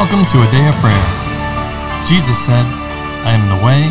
Welcome 0.00 0.24
to 0.32 0.38
a 0.38 0.50
day 0.50 0.66
of 0.66 0.74
prayer. 0.76 1.06
Jesus 2.06 2.38
said, 2.42 2.64
I 3.28 3.36
am 3.36 3.44
the 3.52 3.60
way, 3.62 3.84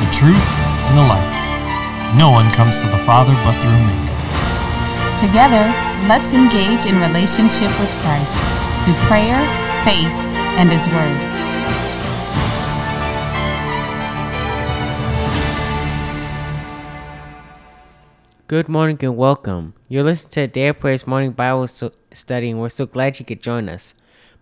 the 0.00 0.10
truth, 0.10 0.40
and 0.88 0.96
the 0.96 1.04
life. 1.04 2.16
No 2.16 2.30
one 2.30 2.50
comes 2.54 2.80
to 2.80 2.88
the 2.88 2.96
Father 3.04 3.34
but 3.44 3.52
through 3.60 3.76
me. 3.76 3.92
Together, 5.20 5.68
let's 6.08 6.32
engage 6.32 6.86
in 6.86 6.96
relationship 6.96 7.68
with 7.78 7.92
Christ 8.00 8.32
through 8.86 8.94
prayer, 9.04 9.36
faith, 9.84 10.08
and 10.56 10.72
His 10.72 10.88
Word. 10.88 11.20
Good 18.46 18.70
morning 18.70 18.96
and 19.02 19.14
welcome. 19.14 19.74
You're 19.88 20.04
listening 20.04 20.30
to 20.30 20.40
a 20.40 20.46
Day 20.46 20.68
of 20.68 20.80
Prayers 20.80 21.06
Morning 21.06 21.32
Bible 21.32 21.66
Study, 21.66 22.50
and 22.50 22.58
we're 22.62 22.70
so 22.70 22.86
glad 22.86 23.20
you 23.20 23.26
could 23.26 23.42
join 23.42 23.68
us. 23.68 23.92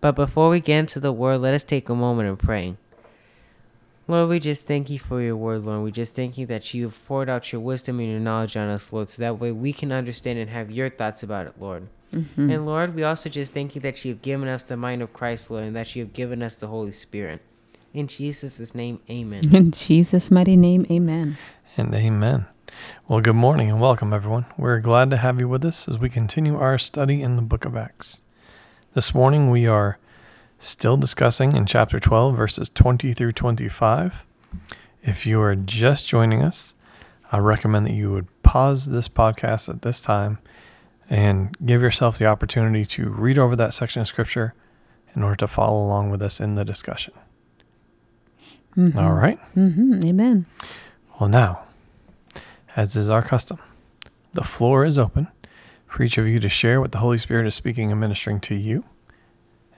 But 0.03 0.15
before 0.15 0.49
we 0.49 0.59
get 0.59 0.79
into 0.79 0.99
the 0.99 1.13
Word, 1.13 1.37
let 1.37 1.53
us 1.53 1.63
take 1.63 1.87
a 1.87 1.95
moment 1.95 2.27
and 2.27 2.37
pray. 2.37 2.75
Lord, 4.05 4.27
we 4.27 4.37
just 4.37 4.67
thank 4.67 4.89
you 4.89 4.99
for 4.99 5.21
your 5.21 5.37
word, 5.37 5.63
Lord. 5.63 5.81
We 5.81 5.93
just 5.93 6.13
thank 6.13 6.37
you 6.37 6.45
that 6.47 6.73
you've 6.73 6.99
poured 7.07 7.29
out 7.29 7.53
your 7.53 7.61
wisdom 7.61 8.01
and 8.01 8.09
your 8.09 8.19
knowledge 8.19 8.57
on 8.57 8.67
us, 8.67 8.91
Lord, 8.91 9.09
so 9.09 9.21
that 9.21 9.39
way 9.39 9.53
we 9.53 9.71
can 9.71 9.93
understand 9.93 10.39
and 10.39 10.49
have 10.49 10.69
your 10.69 10.89
thoughts 10.89 11.23
about 11.23 11.47
it, 11.47 11.53
Lord. 11.57 11.87
Mm-hmm. 12.13 12.51
And 12.51 12.65
Lord, 12.65 12.95
we 12.95 13.03
also 13.03 13.29
just 13.29 13.53
thank 13.53 13.75
you 13.75 13.81
that 13.81 14.03
you've 14.03 14.21
given 14.21 14.49
us 14.49 14.63
the 14.63 14.75
mind 14.75 15.01
of 15.01 15.13
Christ, 15.13 15.49
Lord, 15.49 15.63
and 15.63 15.75
that 15.77 15.95
you've 15.95 16.11
given 16.11 16.43
us 16.43 16.57
the 16.57 16.67
Holy 16.67 16.91
Spirit. 16.91 17.39
In 17.93 18.07
Jesus' 18.07 18.75
name, 18.75 18.99
amen. 19.09 19.55
In 19.55 19.71
Jesus' 19.71 20.29
mighty 20.29 20.57
name, 20.57 20.85
amen. 20.91 21.37
And 21.77 21.95
amen. 21.95 22.47
Well, 23.07 23.21
good 23.21 23.37
morning 23.37 23.69
and 23.69 23.79
welcome, 23.79 24.11
everyone. 24.11 24.47
We're 24.57 24.81
glad 24.81 25.11
to 25.11 25.17
have 25.17 25.39
you 25.39 25.47
with 25.47 25.63
us 25.63 25.87
as 25.87 25.97
we 25.97 26.09
continue 26.09 26.57
our 26.57 26.77
study 26.77 27.21
in 27.21 27.37
the 27.37 27.41
book 27.41 27.63
of 27.63 27.77
Acts. 27.77 28.19
This 28.93 29.15
morning 29.15 29.49
we 29.49 29.65
are 29.65 29.97
still 30.59 30.97
discussing 30.97 31.55
in 31.55 31.65
chapter 31.65 31.99
12, 31.99 32.35
verses 32.35 32.69
20 32.69 33.11
through 33.13 33.31
25. 33.31 34.23
If 35.01 35.25
you 35.25 35.41
are 35.41 35.55
just 35.55 36.07
joining 36.07 36.43
us, 36.43 36.75
I 37.31 37.39
recommend 37.39 37.87
that 37.87 37.93
you 37.93 38.11
would 38.11 38.27
pause 38.43 38.85
this 38.85 39.07
podcast 39.07 39.67
at 39.67 39.81
this 39.81 39.99
time 39.99 40.37
and 41.09 41.57
give 41.65 41.81
yourself 41.81 42.19
the 42.19 42.27
opportunity 42.27 42.85
to 42.85 43.09
read 43.09 43.39
over 43.39 43.55
that 43.55 43.73
section 43.73 44.03
of 44.03 44.07
scripture 44.07 44.53
in 45.15 45.23
order 45.23 45.37
to 45.37 45.47
follow 45.47 45.83
along 45.83 46.11
with 46.11 46.21
us 46.21 46.39
in 46.39 46.53
the 46.53 46.63
discussion. 46.63 47.15
All 48.77 49.13
right. 49.13 49.39
Mm-hmm. 49.55 50.05
Amen. 50.05 50.45
Well, 51.19 51.29
now, 51.29 51.63
as 52.75 52.95
is 52.95 53.09
our 53.09 53.23
custom, 53.23 53.57
the 54.33 54.43
floor 54.43 54.85
is 54.85 54.99
open 54.99 55.29
for 55.93 56.01
each 56.01 56.17
of 56.17 56.27
you 56.27 56.39
to 56.39 56.49
share 56.49 56.81
what 56.81 56.91
the 56.91 56.97
Holy 56.97 57.19
Spirit 57.19 57.45
is 57.45 57.53
speaking 57.53 57.91
and 57.91 58.01
ministering 58.01 58.39
to 58.39 58.55
you, 58.55 58.83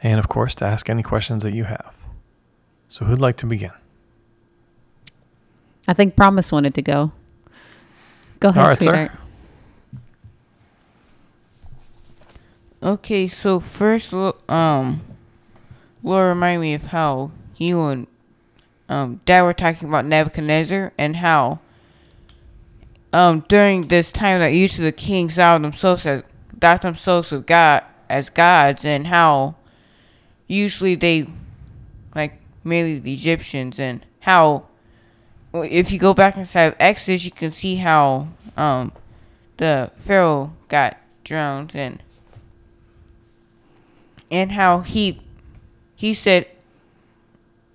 and 0.01 0.17
of 0.17 0.29
course, 0.29 0.55
to 0.55 0.65
ask 0.65 0.89
any 0.89 1.03
questions 1.03 1.43
that 1.43 1.53
you 1.53 1.65
have. 1.65 1.93
So, 2.87 3.03
who'd 3.03 3.19
like 3.19 3.35
to 3.37 3.45
begin? 3.45 3.73
I 5.89 5.93
think 5.93 6.15
Promise 6.15 6.53
wanted 6.53 6.73
to 6.75 6.81
go. 6.81 7.11
Go 8.39 8.47
ahead, 8.47 8.63
All 8.63 8.69
right, 8.69 8.77
sir. 8.77 9.11
Okay, 12.81 13.27
so 13.27 13.59
first, 13.59 14.13
lo- 14.13 14.37
um, 14.47 15.01
Laura 16.01 16.29
remind 16.29 16.61
me 16.61 16.73
of 16.75 16.83
how 16.87 17.31
you 17.57 17.83
and 17.87 18.07
um 18.87 19.19
Dad 19.25 19.41
were 19.41 19.53
talking 19.53 19.89
about 19.89 20.05
Nebuchadnezzar 20.05 20.93
and 20.97 21.17
how 21.17 21.59
um 23.15 23.45
during 23.47 23.87
this 23.87 24.11
time 24.11 24.41
that 24.41 24.47
usually 24.47 24.85
the 24.85 24.91
kings 24.91 25.35
saw 25.35 25.57
themselves 25.57 26.05
as 26.05 26.21
thought 26.59 26.81
themselves 26.81 27.31
as 27.31 27.41
God 27.43 27.83
as 28.09 28.29
gods 28.29 28.83
and 28.83 29.07
how 29.07 29.55
usually 30.47 30.95
they 30.95 31.25
like 32.13 32.33
mainly 32.65 32.99
the 32.99 33.13
Egyptians 33.13 33.79
and 33.79 34.05
how 34.21 34.67
if 35.53 35.93
you 35.93 35.97
go 35.97 36.13
back 36.13 36.35
inside 36.35 36.63
of 36.63 36.75
Exodus 36.77 37.23
you 37.23 37.31
can 37.31 37.51
see 37.51 37.77
how 37.77 38.27
um 38.57 38.91
the 39.57 39.91
Pharaoh 39.99 40.51
got 40.67 40.97
drowned 41.23 41.71
and 41.73 42.03
and 44.29 44.51
how 44.51 44.79
he 44.81 45.21
he 45.95 46.13
said 46.13 46.47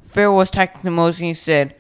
Pharaoh 0.06 0.37
was 0.37 0.50
talking 0.50 0.82
to 0.82 0.91
Moses 0.91 1.20
and 1.20 1.28
he 1.28 1.34
said, 1.34 1.75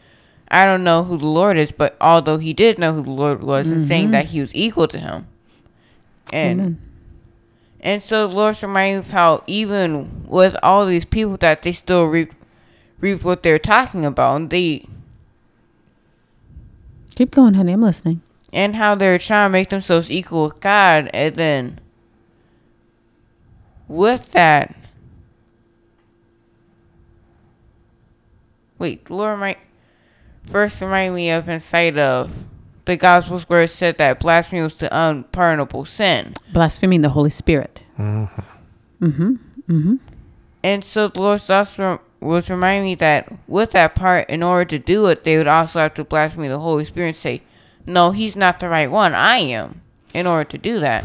I 0.50 0.64
don't 0.64 0.82
know 0.82 1.04
who 1.04 1.16
the 1.16 1.26
Lord 1.26 1.56
is, 1.56 1.70
but 1.70 1.96
although 2.00 2.38
he 2.38 2.52
did 2.52 2.78
know 2.78 2.92
who 2.94 3.04
the 3.04 3.10
Lord 3.10 3.42
was 3.42 3.70
and 3.70 3.82
saying 3.82 4.06
mm-hmm. 4.06 4.12
that 4.12 4.26
he 4.26 4.40
was 4.40 4.54
equal 4.54 4.88
to 4.88 4.98
him. 4.98 5.26
And 6.32 6.60
Amen. 6.60 6.78
and 7.80 8.02
so 8.02 8.26
the 8.26 8.34
Lord's 8.34 8.62
reminding 8.62 8.96
me 8.96 8.98
of 9.00 9.10
how 9.10 9.44
even 9.46 10.24
with 10.26 10.56
all 10.62 10.86
these 10.86 11.04
people 11.04 11.36
that 11.38 11.62
they 11.62 11.72
still 11.72 12.06
reap 12.06 12.32
reap 12.98 13.22
what 13.24 13.42
they're 13.42 13.58
talking 13.58 14.04
about 14.04 14.36
and 14.36 14.50
they 14.50 14.86
Keep 17.14 17.32
going, 17.32 17.54
honey. 17.54 17.72
I'm 17.72 17.82
listening. 17.82 18.22
and 18.52 18.76
how 18.76 18.94
they're 18.94 19.18
trying 19.18 19.48
to 19.48 19.52
make 19.52 19.68
themselves 19.68 20.10
equal 20.10 20.44
with 20.44 20.60
God, 20.60 21.10
and 21.12 21.34
then 21.36 21.80
with 23.86 24.32
that, 24.32 24.74
wait, 28.78 29.04
the 29.04 29.14
Lord 29.14 29.38
might 29.38 29.58
first 30.48 30.80
remind 30.80 31.14
me 31.14 31.30
of 31.30 31.48
inside 31.48 31.98
of 31.98 32.30
the 32.84 32.96
Gospels 32.96 33.48
where 33.48 33.62
it 33.62 33.68
said 33.68 33.98
that 33.98 34.20
blasphemy 34.20 34.62
was 34.62 34.76
the 34.76 34.88
unpardonable 34.96 35.84
sin, 35.84 36.34
Blaspheming 36.52 37.02
the 37.02 37.10
Holy 37.10 37.30
Spirit. 37.30 37.84
Mm-hmm. 37.98 39.04
Mm-hmm. 39.04 39.34
Mm-hmm. 39.72 39.94
and 40.64 40.84
so 40.84 41.08
the 41.08 41.20
Lord 41.20 41.40
also 41.48 42.00
was 42.20 42.50
reminding 42.50 42.84
me 42.84 42.94
that 42.96 43.32
with 43.48 43.70
that 43.70 43.94
part, 43.94 44.28
in 44.28 44.42
order 44.42 44.64
to 44.66 44.78
do 44.78 45.06
it, 45.06 45.24
they 45.24 45.38
would 45.38 45.46
also 45.46 45.78
have 45.78 45.94
to 45.94 46.04
blaspheme 46.04 46.48
the 46.48 46.58
Holy 46.58 46.84
Spirit 46.84 47.08
and 47.08 47.16
say, 47.16 47.42
"No, 47.86 48.10
He's 48.10 48.36
not 48.36 48.60
the 48.60 48.68
right 48.68 48.90
one. 48.90 49.14
I 49.14 49.38
am." 49.38 49.80
In 50.12 50.26
order 50.26 50.44
to 50.50 50.58
do 50.58 50.80
that. 50.80 51.04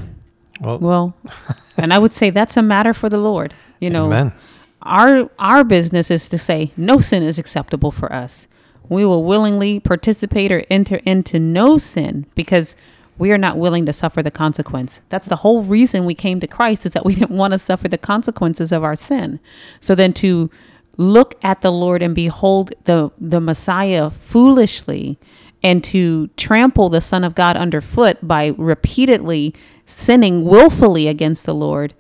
Well, 0.60 0.80
Well, 0.80 1.14
and 1.78 1.94
I 1.94 2.00
would 2.00 2.12
say 2.12 2.32
that's 2.32 2.58
a 2.58 2.62
matter 2.64 2.94
for 2.94 3.08
the 3.08 3.20
Lord. 3.20 3.54
You 3.80 3.90
know, 3.92 4.08
amen. 4.08 4.34
our 4.82 5.30
our 5.38 5.64
business 5.64 6.10
is 6.10 6.28
to 6.30 6.38
say 6.40 6.72
no 6.76 7.00
sin 7.00 7.22
is 7.24 7.38
acceptable 7.38 7.92
for 7.92 8.12
us. 8.12 8.48
We 8.90 9.06
will 9.06 9.24
willingly 9.24 9.80
participate 9.80 10.52
or 10.52 10.64
enter 10.70 10.98
into 11.06 11.40
no 11.40 11.78
sin 11.78 12.26
because 12.36 12.76
we 13.18 13.32
are 13.32 13.38
not 13.38 13.58
willing 13.58 13.86
to 13.86 13.94
suffer 13.94 14.22
the 14.22 14.32
consequence. 14.32 15.02
That's 15.10 15.28
the 15.28 15.38
whole 15.38 15.64
reason 15.64 16.06
we 16.06 16.16
came 16.16 16.40
to 16.42 16.48
Christ 16.48 16.86
is 16.86 16.94
that 16.94 17.06
we 17.06 17.16
didn't 17.20 17.38
want 17.38 17.54
to 17.54 17.60
suffer 17.60 17.88
the 17.88 17.98
consequences 17.98 18.72
of 18.72 18.84
our 18.84 18.96
sin. 18.96 19.40
So 19.80 19.96
then 19.96 20.14
to 20.14 20.50
look 20.98 21.36
at 21.44 21.62
the 21.62 21.72
Lord 21.72 22.02
and 22.02 22.16
behold 22.16 22.74
the 22.86 23.12
the 23.18 23.42
Messiah 23.42 24.10
foolishly 24.10 25.18
and 25.62 25.84
to 25.84 26.28
trample 26.38 26.90
the 26.90 27.02
Son 27.02 27.24
of 27.24 27.36
God 27.36 27.58
underfoot 27.58 28.18
by 28.22 28.54
repeatedly 28.58 29.54
sinning 29.86 30.46
willfully 30.46 31.08
against 31.08 31.46
the 31.46 31.56
Lord 31.56 31.94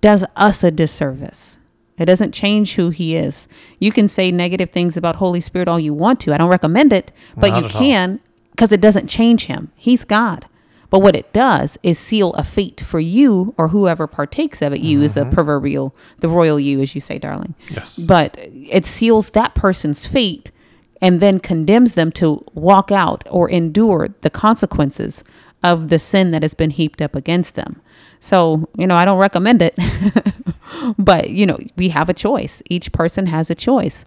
does 0.00 0.24
us 0.36 0.62
a 0.62 0.70
disservice. 0.70 1.58
It 1.98 2.06
doesn't 2.06 2.32
change 2.32 2.74
who 2.74 2.90
he 2.90 3.16
is. 3.16 3.46
You 3.78 3.92
can 3.92 4.08
say 4.08 4.30
negative 4.30 4.70
things 4.70 4.96
about 4.96 5.16
Holy 5.16 5.40
Spirit 5.40 5.68
all 5.68 5.78
you 5.78 5.94
want 5.94 6.20
to. 6.20 6.34
I 6.34 6.38
don't 6.38 6.48
recommend 6.48 6.92
it, 6.92 7.12
but 7.36 7.50
Not 7.50 7.62
you 7.62 7.68
can 7.68 8.20
because 8.50 8.72
it 8.72 8.80
doesn't 8.80 9.08
change 9.08 9.46
him. 9.46 9.70
He's 9.76 10.04
God. 10.04 10.46
But 10.90 11.00
what 11.00 11.16
it 11.16 11.32
does 11.32 11.76
is 11.82 11.98
seal 11.98 12.32
a 12.34 12.44
fate 12.44 12.80
for 12.80 13.00
you 13.00 13.52
or 13.58 13.68
whoever 13.68 14.06
partakes 14.06 14.62
of 14.62 14.72
it. 14.72 14.80
You 14.80 15.02
is 15.02 15.14
the 15.14 15.22
mm-hmm. 15.22 15.32
proverbial, 15.32 15.94
the 16.18 16.28
royal 16.28 16.60
you, 16.60 16.80
as 16.80 16.94
you 16.94 17.00
say, 17.00 17.18
darling. 17.18 17.56
Yes. 17.68 17.98
But 17.98 18.38
it 18.40 18.86
seals 18.86 19.30
that 19.30 19.56
person's 19.56 20.06
fate 20.06 20.52
and 21.00 21.18
then 21.18 21.40
condemns 21.40 21.94
them 21.94 22.12
to 22.12 22.44
walk 22.54 22.92
out 22.92 23.24
or 23.28 23.50
endure 23.50 24.08
the 24.20 24.30
consequences 24.30 25.24
of 25.64 25.88
the 25.88 25.98
sin 25.98 26.30
that 26.30 26.42
has 26.42 26.54
been 26.54 26.70
heaped 26.70 27.02
up 27.02 27.16
against 27.16 27.56
them. 27.56 27.80
So, 28.20 28.68
you 28.76 28.86
know, 28.86 28.94
I 28.94 29.04
don't 29.04 29.18
recommend 29.18 29.62
it. 29.62 29.76
but, 30.98 31.30
you 31.30 31.46
know, 31.46 31.58
we 31.76 31.90
have 31.90 32.08
a 32.08 32.14
choice. 32.14 32.62
Each 32.68 32.92
person 32.92 33.26
has 33.26 33.50
a 33.50 33.54
choice. 33.54 34.04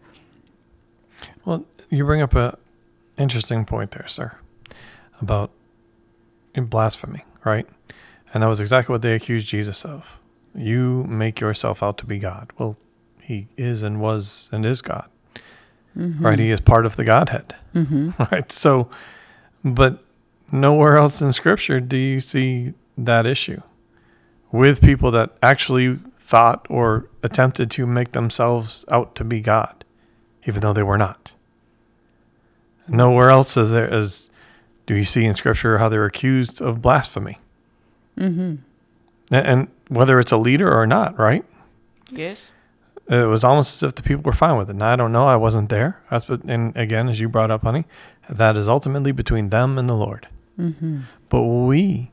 Well, 1.46 1.66
you 1.90 2.04
bring 2.06 2.22
up 2.22 2.36
a 2.36 2.58
interesting 3.18 3.66
point 3.66 3.92
there, 3.92 4.08
sir, 4.08 4.38
about 5.22 5.52
blasphemy, 6.56 7.24
right? 7.44 7.68
And 8.34 8.44
that 8.44 8.48
was 8.48 8.60
exactly 8.60 8.94
what 8.94 9.02
they 9.02 9.14
accused 9.14 9.48
Jesus 9.48 9.86
of. 9.86 10.20
You 10.56 11.04
make 11.04 11.40
yourself 11.40 11.84
out 11.84 11.98
to 12.00 12.06
be 12.06 12.18
God. 12.18 12.52
Well, 12.58 12.78
he 13.22 13.48
is 13.58 13.84
and 13.84 14.00
was 14.00 14.50
and 14.52 14.66
is 14.66 14.82
God, 14.82 15.10
mm-hmm. 15.96 16.26
right? 16.26 16.40
He 16.40 16.50
is 16.50 16.60
part 16.60 16.86
of 16.86 16.96
the 16.96 17.04
Godhead, 17.04 17.56
mm-hmm. 17.76 18.12
right? 18.32 18.52
So, 18.52 18.90
but 19.64 20.04
nowhere 20.52 20.98
else 20.98 21.22
in 21.22 21.34
Scripture 21.34 21.80
do 21.80 21.98
you 21.98 22.20
see 22.20 22.74
that 22.98 23.26
issue 23.26 23.62
with 24.52 24.82
people 24.82 25.12
that 25.12 25.38
actually 25.44 26.00
thought 26.28 26.68
or 26.70 27.08
attempted 27.24 27.72
to 27.72 27.88
make 27.88 28.12
themselves 28.12 28.84
out 28.92 29.16
to 29.16 29.24
be 29.24 29.40
God, 29.40 29.86
even 30.46 30.60
though 30.60 30.74
they 30.74 30.84
were 30.84 30.98
not. 30.98 31.32
Nowhere 32.86 33.30
else 33.30 33.56
is 33.56 33.72
there 33.72 33.88
is 33.92 34.30
do 34.86 34.96
you 34.96 35.06
see 35.06 35.24
in 35.24 35.36
Scripture 35.36 35.78
how 35.78 35.88
they're 35.88 36.06
accused 36.06 36.62
of 36.62 36.82
blasphemy, 36.82 37.38
mm-hmm. 38.18 38.56
and, 39.32 39.68
whether 39.88 40.20
it's 40.20 40.34
a 40.34 40.38
leader 40.38 40.70
or 40.70 40.86
not, 40.86 41.18
right? 41.18 41.46
Yes. 42.12 42.52
It 43.08 43.26
was 43.26 43.46
almost 43.46 43.82
as 43.82 43.88
if 43.88 43.96
the 43.96 44.04
people 44.04 44.24
were 44.24 44.34
fine 44.34 44.58
with 44.58 44.70
it. 44.70 44.76
Now 44.76 44.92
I 44.92 44.98
don't 44.98 45.14
know. 45.14 45.28
I 45.28 45.38
wasn't 45.38 45.70
there. 45.70 46.02
That's 46.12 46.28
what, 46.28 46.44
and 46.44 46.76
again, 46.76 47.08
as 47.08 47.22
you 47.22 47.30
brought 47.30 47.52
up, 47.52 47.62
honey, 47.62 47.86
that 48.30 48.58
is 48.58 48.68
ultimately 48.68 49.14
between 49.14 49.48
them 49.50 49.78
and 49.78 49.90
the 49.90 49.94
Lord. 49.94 50.28
Mm-hmm. 50.60 51.00
But 51.30 51.44
we 51.44 52.12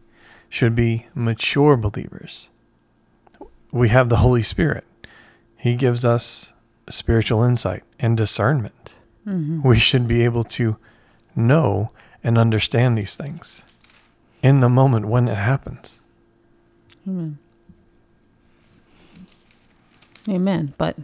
should 0.49 0.77
be 0.77 1.09
mature 1.17 1.77
believers. 1.77 2.49
We 3.75 3.89
have 3.89 4.09
the 4.09 4.19
Holy 4.19 4.43
Spirit. 4.43 4.85
He 5.57 5.75
gives 5.75 6.05
us 6.05 6.53
spiritual 6.89 7.43
insight 7.43 7.83
and 7.99 8.17
discernment. 8.17 8.95
Mm-hmm. 9.27 9.67
We 9.67 9.81
should 9.81 10.07
be 10.07 10.23
able 10.25 10.45
to 10.45 10.77
know 11.35 11.91
and 12.23 12.39
understand 12.39 12.97
these 12.97 13.17
things 13.17 13.63
in 14.45 14.61
the 14.61 14.69
moment 14.69 15.07
when 15.07 15.27
it 15.27 15.35
happens. 15.35 15.99
Amen. 17.09 17.39
Amen. 20.29 20.73
But 20.79 20.97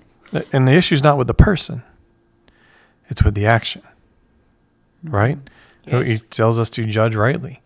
And 0.53 0.69
the 0.69 0.73
issue 0.73 0.95
is 0.95 1.03
not 1.03 1.19
with 1.19 1.27
the 1.27 1.35
person, 1.35 1.83
it's 3.09 3.25
with 3.25 3.35
the 3.35 3.47
action, 3.47 3.83
right? 5.03 5.39
Yes. 5.87 6.07
He 6.07 6.19
tells 6.19 6.61
us 6.61 6.71
to 6.71 6.87
judge 6.87 7.17
rightly, 7.17 7.63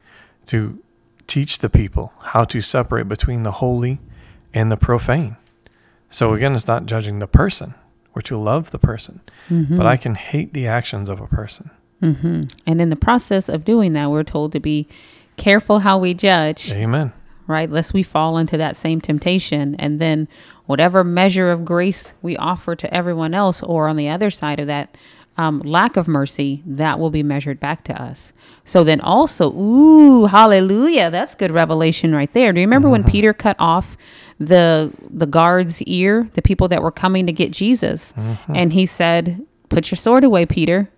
to 0.46 0.82
teach 1.26 1.58
the 1.58 1.68
people 1.68 2.14
how 2.22 2.44
to 2.44 2.62
separate 2.62 3.06
between 3.06 3.42
the 3.42 3.52
holy 3.52 4.00
and 4.54 4.70
the 4.72 4.76
profane. 4.76 5.36
So 6.10 6.32
again, 6.32 6.54
it's 6.54 6.66
not 6.68 6.86
judging 6.86 7.18
the 7.18 7.26
person. 7.26 7.74
We're 8.14 8.22
to 8.22 8.36
love 8.38 8.70
the 8.70 8.78
person, 8.78 9.20
Mhm. 9.50 9.76
but 9.76 9.84
I 9.86 9.96
can 9.96 10.14
hate 10.14 10.54
the 10.54 10.66
actions 10.68 11.08
of 11.10 11.20
a 11.20 11.26
person. 11.26 11.70
hmm 12.00 12.42
And 12.66 12.80
in 12.80 12.90
the 12.90 12.96
process 12.96 13.48
of 13.48 13.64
doing 13.64 13.92
that, 13.94 14.10
we're 14.10 14.22
told 14.22 14.52
to 14.52 14.60
be 14.60 14.86
careful 15.36 15.80
how 15.80 15.98
we 15.98 16.14
judge, 16.14 16.70
Amen. 16.72 17.12
right? 17.48 17.68
Lest 17.70 17.92
we 17.92 18.02
fall 18.04 18.38
into 18.38 18.56
that 18.56 18.76
same 18.76 19.00
temptation. 19.00 19.74
And 19.78 19.98
then 20.00 20.28
whatever 20.66 21.02
measure 21.02 21.50
of 21.50 21.64
grace 21.64 22.12
we 22.22 22.36
offer 22.36 22.76
to 22.76 22.94
everyone 22.94 23.34
else, 23.34 23.62
or 23.62 23.88
on 23.88 23.96
the 23.96 24.08
other 24.08 24.30
side 24.30 24.60
of 24.60 24.66
that, 24.68 24.96
um, 25.36 25.58
lack 25.64 25.96
of 25.96 26.06
mercy, 26.06 26.62
that 26.64 27.00
will 27.00 27.10
be 27.10 27.22
measured 27.24 27.58
back 27.58 27.82
to 27.84 28.00
us. 28.00 28.32
So 28.64 28.84
then 28.84 29.00
also, 29.00 29.52
ooh, 29.52 30.26
hallelujah. 30.26 31.10
That's 31.10 31.34
good 31.34 31.50
revelation 31.50 32.14
right 32.14 32.32
there. 32.32 32.52
Do 32.52 32.60
you 32.60 32.66
remember 32.66 32.88
when 32.88 33.02
Peter 33.02 33.32
cut 33.32 33.56
off 33.58 33.96
the 34.38 34.92
the 35.10 35.26
guard's 35.26 35.80
ear, 35.82 36.28
the 36.34 36.42
people 36.42 36.68
that 36.68 36.82
were 36.82 36.92
coming 36.92 37.26
to 37.26 37.32
get 37.32 37.52
Jesus? 37.52 38.12
And 38.48 38.72
he 38.72 38.86
said, 38.86 39.44
Put 39.68 39.90
your 39.90 39.96
sword 39.96 40.24
away, 40.24 40.46
Peter. 40.46 40.88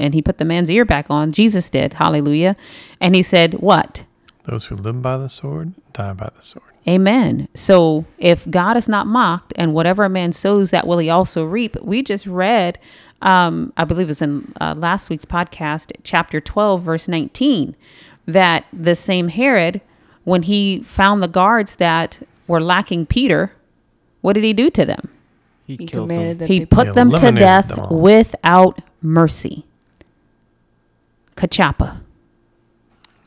And 0.00 0.14
he 0.14 0.22
put 0.22 0.38
the 0.38 0.44
man's 0.44 0.70
ear 0.70 0.84
back 0.84 1.06
on. 1.10 1.30
Jesus 1.32 1.70
did. 1.70 1.92
Hallelujah. 1.94 2.56
And 3.00 3.14
he 3.14 3.22
said, 3.22 3.54
What? 3.54 4.04
Those 4.44 4.66
who 4.66 4.76
live 4.76 5.02
by 5.02 5.16
the 5.16 5.28
sword 5.28 5.72
die 5.92 6.12
by 6.12 6.30
the 6.34 6.42
sword. 6.42 6.70
Amen. 6.88 7.48
So 7.54 8.04
if 8.18 8.48
God 8.48 8.76
is 8.76 8.86
not 8.86 9.06
mocked, 9.08 9.52
and 9.56 9.74
whatever 9.74 10.04
a 10.04 10.08
man 10.08 10.32
sows, 10.32 10.70
that 10.70 10.86
will 10.86 10.98
he 10.98 11.10
also 11.10 11.44
reap. 11.44 11.76
We 11.82 12.02
just 12.02 12.26
read, 12.26 12.78
um, 13.22 13.72
I 13.76 13.84
believe 13.84 14.08
it's 14.08 14.22
in 14.22 14.52
uh, 14.60 14.74
last 14.76 15.10
week's 15.10 15.24
podcast, 15.24 15.90
chapter 16.04 16.40
12, 16.40 16.82
verse 16.82 17.08
19, 17.08 17.74
that 18.26 18.66
the 18.72 18.94
same 18.94 19.28
Herod, 19.28 19.80
when 20.22 20.42
he 20.42 20.80
found 20.80 21.24
the 21.24 21.28
guards 21.28 21.76
that 21.76 22.22
were 22.46 22.60
lacking 22.60 23.06
Peter, 23.06 23.52
what 24.20 24.34
did 24.34 24.44
he 24.44 24.52
do 24.52 24.70
to 24.70 24.84
them? 24.84 25.08
He, 25.66 25.76
He 25.76 25.86
killed 25.86 26.08
commanded 26.08 26.38
them. 26.38 26.48
that 26.48 26.52
He 26.52 26.60
they 26.60 26.66
put 26.66 26.94
them 26.94 27.10
to 27.10 27.32
death 27.32 27.68
them 27.68 27.86
without 27.90 28.80
mercy. 29.02 29.64
Kachapa. 31.36 32.00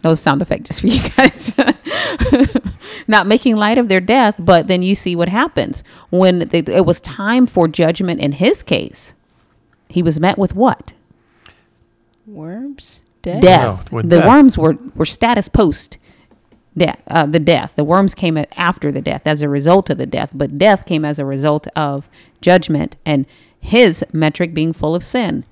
Those 0.02 0.22
sound 0.22 0.42
effect 0.42 0.66
just 0.66 0.82
for 0.82 0.88
you 0.88 1.02
guys. 1.10 1.54
Not 3.08 3.28
making 3.28 3.58
light 3.58 3.78
of 3.78 3.90
their 3.90 4.00
death, 4.00 4.36
but 4.40 4.68
then 4.68 4.82
you 4.82 4.96
see 4.96 5.16
what 5.16 5.28
happens 5.28 5.84
when 6.10 6.48
they, 6.50 6.60
it 6.60 6.86
was 6.86 7.02
time 7.02 7.46
for 7.46 7.68
judgment 7.68 8.22
in 8.22 8.32
his 8.32 8.64
case. 8.64 9.14
He 9.90 10.02
was 10.02 10.20
met 10.20 10.38
with 10.38 10.56
what? 10.56 10.94
worms 12.26 13.02
death. 13.22 13.42
Death. 13.42 13.92
No, 13.92 13.96
with 13.98 14.10
the 14.10 14.20
death. 14.20 14.28
worms 14.28 14.58
were, 14.58 14.78
were 14.96 15.06
status 15.06 15.50
post 15.50 15.98
death, 16.80 17.00
uh, 17.08 17.26
the 17.26 17.40
death. 17.40 17.76
The 17.76 17.84
worms 17.84 18.16
came 18.16 18.44
after 18.58 18.92
the 18.92 19.02
death 19.02 19.24
as 19.26 19.42
a 19.42 19.50
result 19.50 19.90
of 19.90 19.98
the 19.98 20.06
death, 20.06 20.32
but 20.34 20.58
death 20.58 20.86
came 20.86 21.06
as 21.06 21.20
a 21.20 21.26
result 21.26 21.68
of 21.76 22.10
judgment 22.42 22.98
and 23.06 23.26
his 23.60 24.04
metric 24.12 24.54
being 24.54 24.74
full 24.74 24.96
of 24.96 25.04
sin. 25.04 25.46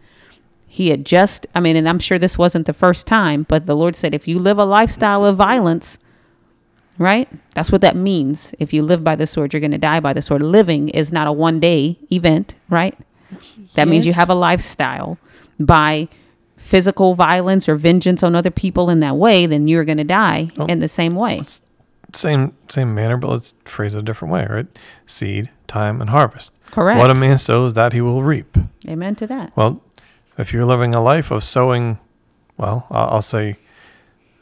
He 0.68 0.90
had 0.90 1.06
just, 1.06 1.48
I 1.56 1.60
mean, 1.60 1.76
and 1.76 1.88
I'm 1.88 2.00
sure 2.00 2.20
this 2.20 2.38
wasn't 2.38 2.66
the 2.66 2.74
first 2.74 3.08
time, 3.08 3.44
but 3.44 3.66
the 3.66 3.76
Lord 3.76 3.96
said, 3.96 4.14
if 4.14 4.28
you 4.28 4.40
live 4.40 4.58
a 4.58 4.66
lifestyle 4.66 5.26
of 5.26 5.36
violence, 5.38 5.98
right? 6.98 7.30
That's 7.54 7.72
what 7.72 7.82
that 7.82 7.96
means. 7.96 8.54
If 8.60 8.74
you 8.74 8.84
live 8.84 9.04
by 9.04 9.16
the 9.16 9.28
sword, 9.28 9.54
you're 9.54 9.60
going 9.60 9.72
to 9.72 9.78
die 9.78 10.00
by 10.00 10.14
the 10.14 10.22
sword. 10.22 10.42
Living 10.42 10.90
is 10.90 11.12
not 11.12 11.28
a 11.28 11.32
one 11.32 11.60
day 11.60 11.98
event, 12.12 12.56
right? 12.70 12.98
That 13.76 13.88
means 13.88 14.06
you 14.06 14.14
have 14.14 14.30
a 14.30 14.36
lifestyle 14.36 15.18
by 15.60 16.08
physical 16.58 17.14
violence 17.14 17.70
or 17.70 17.76
vengeance 17.76 18.22
on 18.24 18.36
other 18.36 18.52
people 18.52 18.90
in 18.90 19.00
that 19.00 19.16
way, 19.16 19.46
then 19.46 19.68
you're 19.68 19.86
going 19.86 19.98
to 20.00 20.04
die 20.04 20.50
Oh. 20.58 20.66
in 20.66 20.80
the 20.80 20.88
same 20.90 21.16
way. 21.16 21.42
Same 22.14 22.54
same 22.70 22.94
manner, 22.96 23.16
but 23.18 23.30
let's 23.30 23.54
phrase 23.66 23.94
it 23.96 24.00
a 24.00 24.02
different 24.02 24.34
way, 24.34 24.46
right? 24.50 24.66
Seed, 25.06 25.50
time, 25.68 26.02
and 26.02 26.10
harvest. 26.10 26.54
Correct. 26.72 27.00
What 27.00 27.10
a 27.10 27.16
man 27.16 27.38
sows, 27.38 27.74
that 27.76 27.94
he 27.94 28.02
will 28.02 28.24
reap. 28.24 28.58
Amen 28.88 29.16
to 29.16 29.28
that. 29.28 29.52
Well, 29.56 29.82
if 30.38 30.52
you're 30.54 30.66
living 30.66 30.96
a 30.96 31.02
life 31.02 31.32
of 31.32 31.44
sowing, 31.44 32.00
well, 32.58 32.88
I'll 32.90 33.22
say, 33.22 33.58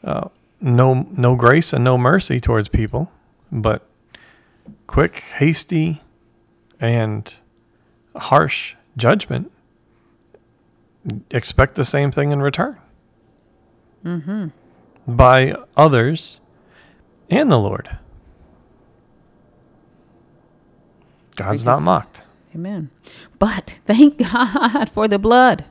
uh, 0.04 0.28
no 0.60 1.06
no 1.16 1.34
grace 1.36 1.72
and 1.72 1.82
no 1.84 1.98
mercy 1.98 2.40
towards 2.40 2.68
people, 2.68 3.10
but 3.52 3.84
quick, 4.86 5.16
hasty, 5.38 6.02
and 6.80 7.34
harsh 8.14 8.74
judgment, 8.96 9.50
expect 11.30 11.74
the 11.74 11.84
same 11.84 12.10
thing 12.10 12.30
in 12.30 12.40
return 12.42 12.78
Mm-hmm. 14.04 14.48
by 15.06 15.54
others 15.76 16.40
and 17.28 17.50
the 17.50 17.58
Lord. 17.58 17.96
God's 21.36 21.64
not 21.64 21.82
mocked. 21.82 22.22
Amen. 22.54 22.90
But 23.38 23.76
thank 23.86 24.18
God 24.32 24.88
for 24.90 25.08
the 25.08 25.18
blood. 25.18 25.64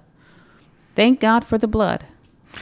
Thank 0.96 1.20
God 1.20 1.44
for 1.44 1.58
the 1.58 1.68
blood. 1.68 2.06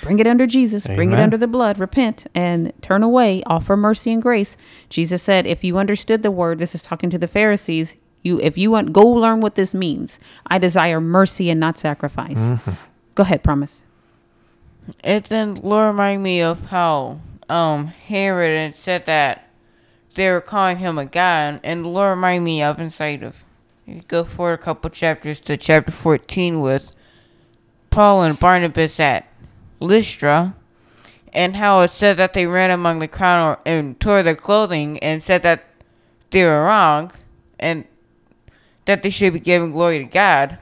Bring 0.02 0.20
it 0.20 0.26
under 0.28 0.48
Jesus. 0.48 0.88
Bring 0.88 1.12
it 1.12 1.20
under 1.20 1.38
the 1.38 1.48
blood. 1.48 1.78
Repent 1.78 2.26
and 2.34 2.74
turn 2.82 3.04
away. 3.04 3.44
Offer 3.46 3.78
mercy 3.78 4.12
and 4.12 4.22
grace. 4.22 4.58
Jesus 4.90 5.22
said, 5.22 5.46
if 5.46 5.64
you 5.64 5.78
understood 5.78 6.24
the 6.24 6.32
word, 6.32 6.58
this 6.58 6.74
is 6.74 6.82
talking 6.82 7.10
to 7.12 7.18
the 7.20 7.28
Pharisees. 7.28 7.96
You, 8.24 8.40
if 8.40 8.58
you 8.58 8.72
want, 8.72 8.94
go 8.94 9.06
learn 9.06 9.42
what 9.42 9.56
this 9.56 9.76
means. 9.76 10.20
I 10.48 10.58
desire 10.58 11.02
mercy 11.02 11.50
and 11.50 11.60
not 11.60 11.78
sacrifice. 11.78 12.52
Go 13.16 13.24
ahead, 13.24 13.44
promise. 13.44 13.86
It 15.04 15.26
then 15.26 15.56
Lord 15.56 15.88
reminded 15.88 16.24
me 16.24 16.42
of 16.42 16.64
how 16.68 17.20
um 17.50 17.88
Herod 17.88 18.58
had 18.58 18.76
said 18.76 19.06
that 19.06 19.50
they 20.16 20.30
were 20.30 20.42
calling 20.42 20.78
him 20.78 20.98
a 20.98 21.06
god, 21.06 21.60
and 21.64 21.86
the 21.86 21.90
Lord 21.90 22.12
reminded 22.12 22.44
me 22.44 22.64
of 22.64 22.80
inside 22.80 23.24
of 23.24 23.44
you 23.86 24.02
go 24.08 24.24
forward 24.24 24.54
a 24.54 24.58
couple 24.58 24.90
chapters 24.90 25.40
to 25.42 25.58
chapter 25.58 25.92
fourteen 25.92 26.62
with 26.62 26.92
Paul 27.90 28.24
and 28.24 28.40
Barnabas 28.40 29.00
at 29.00 29.28
Lystra, 29.80 30.56
and 31.32 31.56
how 31.58 31.82
it 31.82 31.92
said 31.92 32.18
that 32.18 32.34
they 32.34 32.46
ran 32.46 32.72
among 32.72 33.00
the 33.00 33.08
crowd 33.08 33.60
and 33.66 34.00
tore 34.00 34.24
their 34.24 34.36
clothing 34.36 35.00
and 35.00 35.22
said 35.22 35.44
that 35.44 35.66
they 36.32 36.44
were 36.44 36.64
wrong 36.64 37.12
and 37.60 37.86
that 38.86 39.04
they 39.04 39.10
should 39.10 39.34
be 39.34 39.40
giving 39.40 39.72
glory 39.72 40.00
to 40.00 40.06
God. 40.06 40.58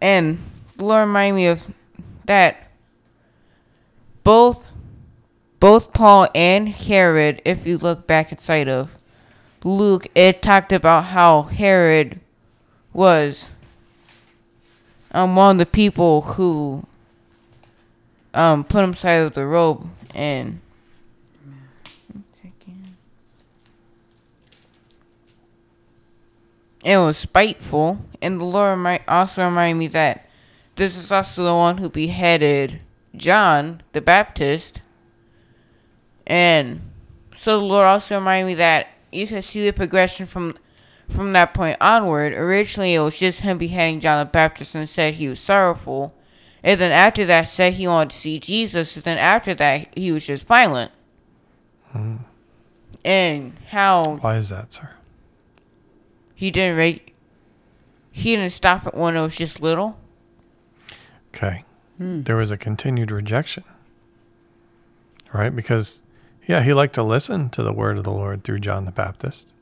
And 0.00 0.38
the 0.76 0.84
Lord 0.84 1.06
reminded 1.06 1.36
me 1.36 1.46
of 1.46 1.66
that 2.24 2.68
both 4.24 4.66
both 5.60 5.92
Paul 5.92 6.28
and 6.34 6.68
Herod, 6.68 7.40
if 7.44 7.66
you 7.66 7.78
look 7.78 8.06
back 8.06 8.32
inside 8.32 8.68
of 8.68 8.96
Luke, 9.62 10.08
it 10.14 10.42
talked 10.42 10.72
about 10.72 11.04
how 11.04 11.42
Herod 11.42 12.20
was 12.92 13.50
um 15.12 15.36
one 15.36 15.56
of 15.56 15.58
the 15.58 15.66
people 15.66 16.22
who 16.22 16.84
um 18.34 18.64
put 18.64 18.82
him 18.82 18.94
side 18.94 19.20
of 19.20 19.34
the 19.34 19.46
robe 19.46 19.88
and 20.14 20.60
it 26.82 26.96
was 26.96 27.16
spiteful 27.16 27.98
and 28.20 28.40
the 28.40 28.44
Lord 28.44 28.78
might 28.78 29.02
also 29.08 29.44
remind 29.44 29.78
me 29.78 29.88
that 29.88 30.26
this 30.76 30.96
is 30.96 31.12
also 31.12 31.44
the 31.44 31.54
one 31.54 31.78
who 31.78 31.90
beheaded 31.90 32.80
John 33.14 33.82
the 33.92 34.00
Baptist. 34.00 34.80
And 36.26 36.80
so 37.36 37.58
the 37.58 37.64
Lord 37.64 37.86
also 37.86 38.14
reminded 38.14 38.46
me 38.46 38.54
that 38.54 38.88
you 39.10 39.26
can 39.26 39.42
see 39.42 39.64
the 39.64 39.72
progression 39.72 40.26
from 40.26 40.56
from 41.10 41.32
that 41.34 41.52
point 41.52 41.76
onward. 41.80 42.32
Originally 42.32 42.94
it 42.94 43.00
was 43.00 43.18
just 43.18 43.40
him 43.40 43.58
beheading 43.58 44.00
John 44.00 44.24
the 44.24 44.30
Baptist 44.30 44.74
and 44.74 44.88
said 44.88 45.14
he 45.14 45.28
was 45.28 45.40
sorrowful. 45.40 46.14
And 46.64 46.80
then 46.80 46.92
after 46.92 47.26
that 47.26 47.48
said 47.48 47.74
he 47.74 47.86
wanted 47.86 48.10
to 48.10 48.16
see 48.16 48.38
Jesus. 48.38 48.96
And 48.96 49.04
then 49.04 49.18
after 49.18 49.52
that 49.54 49.88
he 49.96 50.10
was 50.10 50.26
just 50.26 50.46
violent. 50.46 50.92
Hmm. 51.90 52.18
And 53.04 53.58
how 53.70 54.16
Why 54.20 54.36
is 54.36 54.48
that, 54.50 54.72
sir? 54.72 54.90
He 56.42 56.50
didn't 56.50 56.76
reg- 56.76 57.12
he 58.10 58.34
didn't 58.34 58.50
stop 58.50 58.84
at 58.84 58.96
when 58.96 59.16
it 59.16 59.22
was 59.22 59.36
just 59.36 59.60
little. 59.62 59.96
Okay. 61.32 61.62
Hmm. 61.98 62.22
There 62.22 62.34
was 62.34 62.50
a 62.50 62.56
continued 62.56 63.12
rejection. 63.12 63.62
Right? 65.32 65.54
Because, 65.54 66.02
yeah, 66.48 66.64
he 66.64 66.72
liked 66.72 66.94
to 66.94 67.04
listen 67.04 67.48
to 67.50 67.62
the 67.62 67.72
word 67.72 67.96
of 67.96 68.02
the 68.02 68.10
Lord 68.10 68.42
through 68.42 68.58
John 68.58 68.86
the 68.86 68.90
Baptist. 68.90 69.54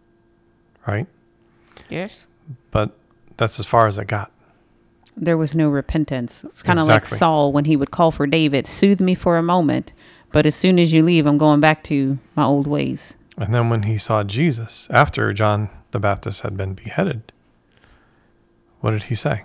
Right? 0.87 1.07
Yes. 1.91 2.27
But 2.71 2.97
that's 3.37 3.61
as 3.61 3.67
far 3.67 3.87
as 3.87 3.99
it 3.99 4.07
got. 4.07 4.33
There 5.19 5.37
was 5.37 5.55
no 5.55 5.69
repentance. 5.69 6.45
It's 6.45 6.63
kind 6.63 6.79
of 6.79 6.85
Exactly. 6.87 7.11
like 7.15 7.19
Saul 7.19 7.53
when 7.53 7.67
he 7.67 7.77
would 7.77 7.91
call 7.91 8.11
for 8.11 8.27
David, 8.27 8.67
soothe 8.67 9.03
me 9.03 9.15
for 9.15 9.37
a 9.37 9.43
moment, 9.43 9.93
but 10.33 10.47
as 10.47 10.55
soon 10.55 10.79
as 10.79 10.95
you 10.95 11.03
leave, 11.03 11.27
I'm 11.27 11.37
going 11.37 11.61
back 11.61 11.85
to 11.85 12.19
my 12.37 12.45
old 12.45 12.67
ways. 12.67 13.17
And 13.37 13.53
then 13.53 13.69
when 13.69 13.83
he 13.83 13.99
saw 13.99 14.23
Jesus 14.25 14.89
after 14.91 15.31
John 15.35 15.69
the 15.92 15.99
Baptist 15.99 16.42
had 16.42 16.56
been 16.56 16.75
beheaded, 16.75 17.32
what 18.80 18.92
did 18.92 19.04
he 19.04 19.14
say? 19.14 19.44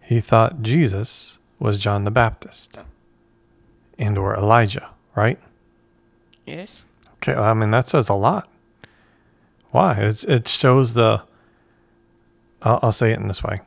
He 0.00 0.20
thought 0.20 0.62
Jesus 0.62 1.38
was 1.58 1.78
John 1.78 2.04
the 2.04 2.10
Baptist 2.10 2.80
and 3.98 4.16
or 4.16 4.34
Elijah, 4.34 4.90
right? 5.14 5.38
Yes. 6.46 6.84
Okay, 7.16 7.34
I 7.34 7.52
mean 7.52 7.70
that 7.72 7.86
says 7.88 8.08
a 8.08 8.14
lot. 8.14 8.48
Why? 9.70 9.94
It's, 9.94 10.24
it 10.24 10.48
shows 10.48 10.94
the. 10.94 11.22
I'll, 12.62 12.80
I'll 12.84 12.92
say 12.92 13.12
it 13.12 13.18
in 13.18 13.28
this 13.28 13.42
way: 13.42 13.60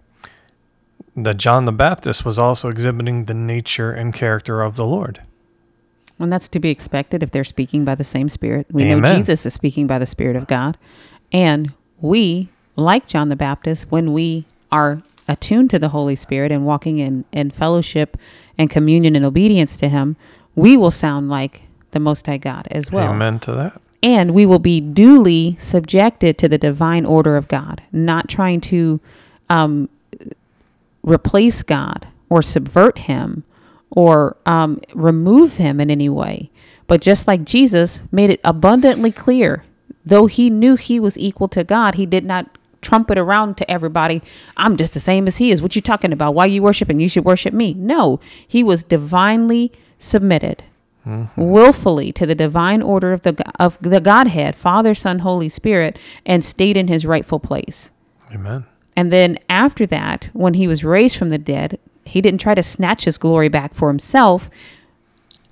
that 1.16 1.38
John 1.38 1.66
the 1.66 1.72
Baptist 1.72 2.26
was 2.26 2.40
also 2.40 2.70
exhibiting 2.70 3.26
the 3.26 3.34
nature 3.34 3.92
and 3.92 4.14
character 4.14 4.62
of 4.62 4.76
the 4.76 4.86
Lord. 4.86 5.22
And 6.22 6.32
that's 6.32 6.48
to 6.50 6.60
be 6.60 6.70
expected 6.70 7.24
if 7.24 7.32
they're 7.32 7.44
speaking 7.44 7.84
by 7.86 7.96
the 7.96 8.04
same 8.04 8.30
Spirit. 8.30 8.68
We 8.72 8.84
know 8.86 9.14
Jesus 9.14 9.46
is 9.46 9.54
speaking 9.54 9.88
by 9.88 10.00
the 10.00 10.06
Spirit 10.06 10.36
of 10.36 10.48
God. 10.48 10.78
And 11.32 11.74
we, 12.00 12.50
like 12.76 13.08
John 13.08 13.30
the 13.30 13.36
Baptist, 13.36 13.92
when 13.92 14.14
we 14.14 14.46
are 14.72 15.02
attuned 15.28 15.70
to 15.72 15.80
the 15.80 15.90
Holy 15.90 16.16
Spirit 16.16 16.52
and 16.52 16.66
walking 16.66 17.00
in, 17.00 17.26
in 17.32 17.52
fellowship 17.52 18.18
and 18.58 18.70
communion 18.70 19.16
and 19.16 19.26
obedience 19.26 19.78
to 19.78 19.90
Him, 19.90 20.16
we 20.56 20.76
will 20.78 20.92
sound 20.92 21.30
like 21.30 21.64
the 21.92 22.00
Most 22.00 22.26
High 22.28 22.38
God 22.38 22.68
as 22.72 22.92
well. 22.92 23.10
Amen 23.10 23.40
to 23.42 23.52
that. 23.54 23.82
and 24.04 24.34
we 24.34 24.46
will 24.46 24.60
be 24.60 24.82
duly 24.82 25.56
subjected 25.60 26.38
to 26.40 26.50
the 26.50 26.58
divine 26.58 27.06
order 27.06 27.38
of 27.38 27.48
God, 27.48 27.82
not 27.92 28.28
trying 28.28 28.60
to 28.62 29.00
um, 29.50 29.90
replace 31.04 31.64
God 31.64 32.08
or 32.30 32.42
subvert 32.42 32.98
Him 33.00 33.44
or 33.92 34.38
um, 34.46 34.82
remove 34.94 35.58
Him 35.58 35.80
in 35.80 35.92
any 35.92 36.10
way. 36.10 36.52
But 36.88 37.02
just 37.02 37.28
like 37.28 37.46
Jesus 37.46 38.02
made 38.12 38.30
it 38.30 38.42
abundantly 38.44 39.12
clear, 39.12 39.64
though 40.06 40.26
He 40.26 40.50
knew 40.50 40.76
He 40.76 41.00
was 41.00 41.18
equal 41.18 41.48
to 41.50 41.64
God, 41.64 41.96
He 41.96 42.06
did 42.06 42.26
not 42.26 42.58
trumpet 42.82 43.16
around 43.16 43.56
to 43.56 43.70
everybody 43.70 44.24
i'm 44.58 44.76
just 44.76 44.96
the 44.96 45.00
same 45.00 45.28
as 45.28 45.38
he 45.38 45.52
is 45.52 45.62
what 45.62 45.76
you 45.76 45.82
talking 45.84 46.12
about 46.12 46.34
why 46.34 46.48
you 46.48 46.64
worshiping 46.64 47.00
you 47.00 47.08
should 47.08 47.24
worship 47.24 47.54
me 47.54 47.76
no 47.76 48.20
he 48.48 48.64
was 48.64 48.84
divinely 48.84 49.72
submitted 50.00 50.64
willfully 51.36 52.12
to 52.12 52.26
the 52.26 52.36
divine 52.36 52.82
order 52.82 53.14
of 53.14 53.24
the 53.24 53.44
of 53.60 53.78
the 53.82 54.00
Godhead, 54.00 54.56
Father, 54.56 54.94
Son, 54.94 55.20
Holy 55.20 55.50
Spirit, 55.50 55.98
and 56.26 56.46
stayed 56.46 56.78
in 56.78 56.88
his 56.88 57.06
rightful 57.06 57.40
place. 57.40 57.92
Amen. 58.32 58.66
And 58.96 59.12
then 59.12 59.40
after 59.50 59.86
that, 59.88 60.30
when 60.34 60.54
he 60.54 60.68
was 60.68 60.84
raised 60.84 61.18
from 61.18 61.30
the 61.30 61.38
dead, 61.38 61.80
he 62.06 62.22
didn't 62.22 62.42
try 62.42 62.56
to 62.56 62.64
snatch 62.64 63.06
his 63.06 63.18
glory 63.18 63.50
back 63.50 63.74
for 63.74 63.88
himself. 63.88 64.50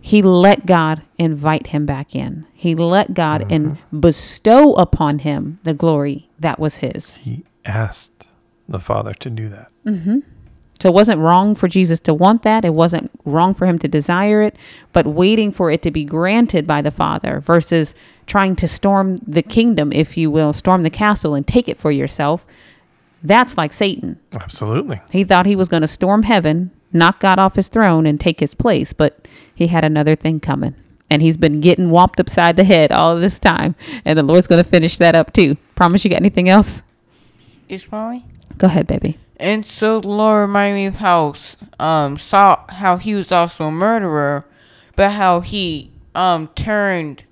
He 0.02 0.22
let 0.22 0.66
God 0.66 1.02
invite 1.18 1.68
him 1.68 1.86
back 1.86 2.16
in. 2.16 2.48
He 2.54 2.74
let 2.74 3.14
God 3.14 3.52
and 3.52 3.78
bestow 3.98 4.74
upon 4.76 5.20
him 5.20 5.58
the 5.64 5.74
glory 5.74 6.30
that 6.40 6.60
was 6.60 6.78
his. 6.78 7.18
He 7.18 7.44
asked 7.66 8.28
the 8.68 8.80
Father 8.80 9.14
to 9.16 9.30
do 9.30 9.50
that. 9.50 9.72
Mm-hmm. 9.86 10.20
So 10.80 10.88
it 10.88 10.94
wasn't 10.94 11.20
wrong 11.20 11.56
for 11.56 11.68
Jesus 11.68 12.00
to 12.02 12.14
want 12.14 12.44
that. 12.44 12.64
It 12.64 12.74
wasn't 12.74 13.12
wrong 13.26 13.54
for 13.54 13.66
him 13.66 13.78
to 13.80 13.88
desire 13.88 14.42
it, 14.42 14.56
but 14.94 15.06
waiting 15.06 15.52
for 15.52 15.70
it 15.70 15.82
to 15.82 15.92
be 15.92 16.06
granted 16.06 16.66
by 16.66 16.82
the 16.82 16.92
Father 16.92 17.42
versus 17.42 17.94
trying 18.28 18.56
to 18.56 18.68
storm 18.68 19.18
the 19.18 19.42
kingdom, 19.42 19.92
if 19.92 20.16
you 20.16 20.32
will, 20.32 20.54
storm 20.54 20.84
the 20.84 20.90
castle 20.90 21.36
and 21.36 21.46
take 21.46 21.68
it 21.68 21.78
for 21.78 21.92
yourself. 21.92 22.46
That's 23.24 23.58
like 23.58 23.74
Satan. 23.74 24.20
Absolutely. 24.32 25.02
He 25.12 25.24
thought 25.24 25.46
he 25.46 25.56
was 25.56 25.68
going 25.68 25.82
to 25.82 25.88
storm 25.88 26.24
heaven, 26.24 26.72
knock 26.94 27.20
God 27.20 27.40
off 27.40 27.56
his 27.56 27.68
throne, 27.68 28.06
and 28.06 28.20
take 28.20 28.40
his 28.40 28.54
place, 28.54 28.94
but 28.94 29.28
he 29.54 29.68
had 29.68 29.84
another 29.84 30.16
thing 30.16 30.40
coming. 30.40 30.76
And 31.10 31.22
he's 31.22 31.38
been 31.38 31.60
getting 31.60 31.90
whopped 31.90 32.20
upside 32.20 32.56
the 32.56 32.64
head 32.64 32.92
all 32.92 33.16
this 33.16 33.40
time. 33.40 33.76
And 34.06 34.18
the 34.18 34.24
Lord's 34.24 34.48
going 34.48 34.64
to 34.64 34.70
finish 34.70 34.98
that 35.00 35.16
up 35.16 35.34
too. 35.34 35.58
Promise 35.76 36.06
you 36.06 36.12
got 36.12 36.18
anything 36.18 36.48
else? 36.48 36.84
Yes, 37.68 37.92
mommy. 37.92 38.26
Go 38.58 38.68
ahead, 38.68 38.88
baby. 38.88 39.18
And 39.38 39.66
so 39.66 40.02
the 40.02 40.10
Lord 40.10 40.42
reminded 40.42 40.76
me 40.76 40.86
of 40.86 40.96
how 40.96 41.34
um 41.80 42.18
Saul 42.18 42.66
how 42.70 42.98
he 42.98 43.16
was 43.16 43.32
also 43.32 43.66
a 43.66 43.72
murderer, 43.72 44.44
but 44.96 45.12
how 45.12 45.40
he 45.40 45.92
um 46.14 46.50
turned 46.56 47.24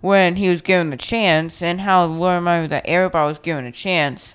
when 0.00 0.36
he 0.36 0.48
was 0.48 0.60
given 0.60 0.90
the 0.90 0.96
chance, 0.96 1.62
and 1.62 1.82
how 1.82 2.06
the 2.06 2.12
Lord 2.12 2.36
reminded 2.36 2.62
me 2.62 2.68
that 2.68 2.86
everybody 2.86 3.28
was 3.28 3.38
given 3.38 3.64
a 3.64 3.72
chance 3.72 4.34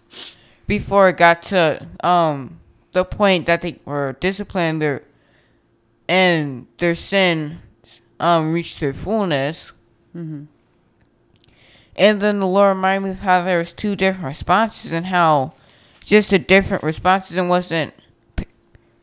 before 0.67 1.09
it 1.09 1.17
got 1.17 1.41
to 1.43 1.87
um 2.03 2.59
the 2.93 3.03
point 3.05 3.45
that 3.45 3.61
they 3.61 3.79
were 3.85 4.15
disciplined 4.19 4.81
their 4.81 5.03
and 6.07 6.67
their 6.79 6.95
sin 6.95 7.59
um 8.19 8.53
reached 8.53 8.79
their 8.79 8.93
fullness. 8.93 9.71
And 11.97 12.21
then 12.21 12.39
the 12.39 12.47
Lord 12.47 12.75
reminded 12.75 13.05
me 13.05 13.11
of 13.11 13.19
how 13.19 13.43
there 13.43 13.59
was 13.59 13.73
two 13.73 13.95
different 13.95 14.25
responses 14.25 14.91
and 14.91 15.07
how 15.07 15.53
just 16.03 16.29
the 16.29 16.39
different 16.39 16.83
responses 16.83 17.37
and 17.37 17.49
wasn't 17.49 17.93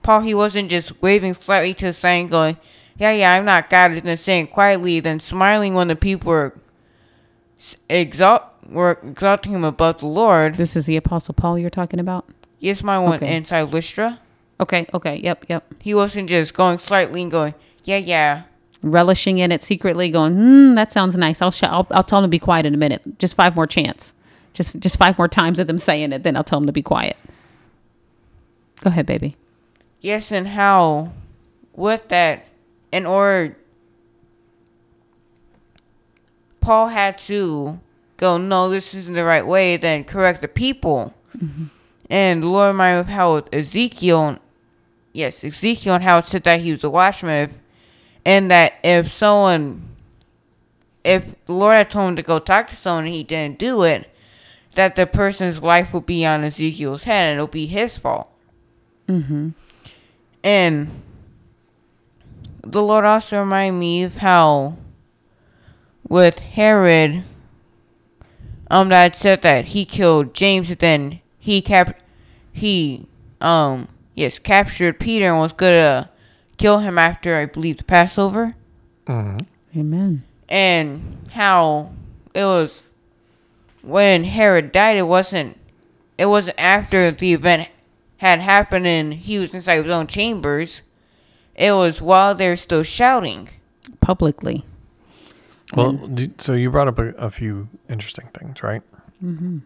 Paul 0.02 0.20
he 0.20 0.34
wasn't 0.34 0.70
just 0.70 1.00
waving 1.00 1.34
slightly 1.34 1.74
to 1.74 1.86
the 1.86 1.92
side 1.92 2.14
and 2.14 2.30
going, 2.30 2.56
Yeah, 2.96 3.12
yeah, 3.12 3.32
I'm 3.32 3.44
not 3.44 3.70
God 3.70 3.92
and 3.92 4.02
then 4.02 4.16
saying 4.16 4.48
quietly, 4.48 5.00
then 5.00 5.20
smiling 5.20 5.74
when 5.74 5.88
the 5.88 5.96
people 5.96 6.30
were 6.30 6.58
exalt 7.88 8.42
were 8.68 8.98
exalting 9.02 9.52
him 9.52 9.64
above 9.64 9.98
the 9.98 10.06
Lord. 10.06 10.56
This 10.56 10.76
is 10.76 10.86
the 10.86 10.96
Apostle 10.96 11.34
Paul 11.34 11.58
you're 11.58 11.70
talking 11.70 12.00
about? 12.00 12.26
Yes, 12.58 12.82
my 12.82 12.98
one 12.98 13.14
Okay. 13.14 13.36
inside 13.36 13.72
Lystra. 13.72 14.20
Okay, 14.60 14.86
okay, 14.94 15.16
yep, 15.16 15.44
yep. 15.48 15.64
He 15.80 15.94
wasn't 15.94 16.28
just 16.28 16.54
going 16.54 16.78
slightly 16.78 17.22
and 17.22 17.30
going, 17.30 17.54
Yeah, 17.84 17.96
yeah. 17.96 18.42
relishing 18.82 19.38
in 19.38 19.50
it 19.50 19.62
secretly, 19.64 20.08
going, 20.08 20.34
"Hmm, 20.36 20.74
that 20.76 20.92
sounds 20.92 21.16
nice. 21.16 21.42
I'll, 21.42 21.50
sh- 21.50 21.64
I'll 21.64 21.86
I'll 21.90 22.02
tell 22.04 22.20
them 22.20 22.28
to 22.28 22.32
be 22.32 22.38
quiet 22.38 22.64
in 22.66 22.74
a 22.74 22.76
minute. 22.76 23.18
Just 23.18 23.34
five 23.34 23.56
more 23.56 23.66
chance. 23.66 24.14
Just 24.54 24.78
just 24.78 24.96
five 24.96 25.18
more 25.18 25.28
times 25.28 25.58
of 25.58 25.66
them 25.66 25.78
saying 25.78 26.12
it, 26.12 26.22
then 26.22 26.36
I'll 26.36 26.44
tell 26.44 26.60
them 26.60 26.66
to 26.66 26.72
be 26.72 26.82
quiet." 26.82 27.16
Go 28.80 28.88
ahead, 28.88 29.06
baby. 29.06 29.36
Yes, 30.00 30.30
and 30.32 30.48
how 30.48 31.12
with 31.74 32.08
that, 32.08 32.46
in 32.92 33.06
order, 33.06 33.56
Paul 36.60 36.88
had 36.88 37.18
to 37.18 37.80
go, 38.22 38.38
no, 38.38 38.70
this 38.70 38.94
isn't 38.94 39.14
the 39.14 39.24
right 39.24 39.44
way, 39.46 39.76
then 39.76 40.04
correct 40.04 40.42
the 40.42 40.48
people. 40.48 41.12
And 42.08 42.44
Lord 42.44 42.68
reminded 42.68 42.96
me 42.96 43.00
of 43.00 43.08
how 43.08 43.36
Ezekiel, 43.52 44.38
yes, 45.12 45.42
Ezekiel, 45.42 45.96
and 45.96 46.04
how 46.04 46.18
it 46.18 46.26
said 46.26 46.44
that 46.44 46.60
he 46.60 46.70
was 46.70 46.84
a 46.84 46.90
watchman, 46.90 47.50
if, 47.50 47.58
and 48.24 48.48
that 48.50 48.74
if 48.84 49.10
someone, 49.10 49.96
if 51.02 51.34
the 51.46 51.52
Lord 51.52 51.76
had 51.76 51.90
told 51.90 52.10
him 52.10 52.16
to 52.16 52.22
go 52.22 52.38
talk 52.38 52.68
to 52.68 52.76
someone 52.76 53.06
and 53.06 53.14
he 53.14 53.24
didn't 53.24 53.58
do 53.58 53.82
it, 53.82 54.08
that 54.74 54.94
the 54.94 55.06
person's 55.06 55.60
life 55.60 55.92
would 55.92 56.06
be 56.06 56.24
on 56.24 56.44
Ezekiel's 56.44 57.02
head 57.02 57.30
and 57.30 57.36
it'll 57.38 57.46
be 57.48 57.66
his 57.66 57.98
fault. 57.98 58.30
Mhm. 59.08 59.54
And 60.44 61.02
the 62.62 62.82
Lord 62.82 63.04
also 63.04 63.40
reminded 63.40 63.78
me 63.80 64.04
of 64.04 64.18
how 64.18 64.76
with 66.08 66.38
Herod, 66.38 67.24
um, 68.72 68.88
that 68.88 69.14
said 69.14 69.42
that 69.42 69.66
he 69.66 69.84
killed 69.84 70.34
James, 70.34 70.68
and 70.70 70.78
then 70.80 71.20
he 71.38 71.62
cap, 71.62 72.00
he, 72.52 73.06
um, 73.40 73.86
yes, 74.14 74.38
captured 74.40 74.98
Peter 74.98 75.26
and 75.28 75.38
was 75.38 75.52
gonna 75.52 76.10
kill 76.56 76.78
him 76.78 76.98
after 76.98 77.36
I 77.36 77.46
believe 77.46 77.78
the 77.78 77.84
Passover, 77.84 78.54
hmm 79.06 79.36
Amen. 79.76 80.24
and 80.48 81.28
how 81.32 81.92
it 82.34 82.44
was 82.44 82.82
when 83.82 84.24
Herod 84.24 84.72
died. 84.72 84.96
It 84.96 85.02
wasn't, 85.02 85.58
it 86.18 86.26
wasn't 86.26 86.58
after 86.58 87.10
the 87.10 87.32
event 87.32 87.68
had 88.18 88.40
happened 88.40 88.86
and 88.86 89.14
he 89.14 89.38
was 89.38 89.54
inside 89.54 89.82
his 89.84 89.90
own 89.92 90.06
chambers. 90.06 90.82
It 91.54 91.72
was 91.72 92.00
while 92.00 92.34
they're 92.34 92.56
still 92.56 92.82
shouting. 92.82 93.48
Publicly. 94.00 94.64
Well, 95.76 95.92
d- 95.94 96.30
so 96.38 96.52
you 96.54 96.70
brought 96.70 96.88
up 96.88 96.98
a, 96.98 97.08
a 97.14 97.30
few 97.30 97.68
interesting 97.88 98.28
things, 98.34 98.62
right? 98.62 98.82
Mm-hmm. 99.24 99.58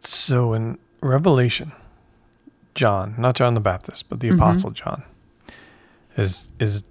So 0.00 0.52
in 0.52 0.78
Revelation, 1.00 1.72
John, 2.74 3.14
not 3.18 3.34
John 3.36 3.54
the 3.54 3.60
Baptist, 3.60 4.08
but 4.08 4.20
the 4.20 4.28
Apostle 4.28 4.70
John, 4.70 5.02
is 6.16 6.52
is 6.60 6.84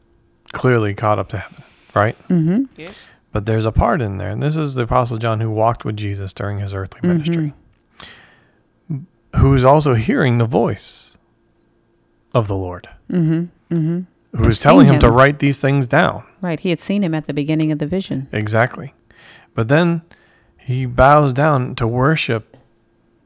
clearly 0.52 0.94
caught 0.94 1.20
up 1.20 1.30
to 1.30 1.38
heaven, 1.38 1.64
right? 1.94 2.18
Mm-hmm. 2.30 2.64
Yes. 2.78 2.96
But 3.32 3.46
there's 3.46 3.66
a 3.66 3.72
part 3.72 4.02
in 4.02 4.18
there, 4.18 4.30
and 4.30 4.42
this 4.42 4.56
is 4.58 4.76
the 4.76 4.84
Apostle 4.84 5.18
John 5.18 5.40
who 5.42 5.50
walked 5.52 5.84
with 5.86 5.98
Jesus 5.98 6.34
during 6.34 6.60
his 6.60 6.74
earthly 6.74 7.08
ministry. 7.08 7.54
who's 9.38 9.64
also 9.66 9.94
hearing 9.96 10.38
the 10.38 10.46
voice 10.46 11.18
of 12.34 12.48
the 12.48 12.56
Lord, 12.56 12.90
Mm-hmm. 13.12 13.76
Mm-hmm. 13.76 14.38
who's 14.38 14.60
telling 14.60 14.88
him, 14.88 15.00
to 15.00 15.12
write 15.12 15.40
these 15.40 15.60
things 15.60 15.86
down. 15.88 16.24
Right. 16.46 16.60
He 16.60 16.70
had 16.70 16.80
seen 16.80 17.04
him 17.04 17.14
at 17.16 17.26
the 17.28 17.34
beginning 17.34 17.72
of 17.72 17.80
the 17.80 17.88
vision. 17.88 18.28
Exactly. 18.32 18.94
But 19.56 19.68
then 19.68 20.04
he 20.58 20.86
bows 20.86 21.34
down 21.34 21.76
to 21.76 21.88
worship 21.88 22.56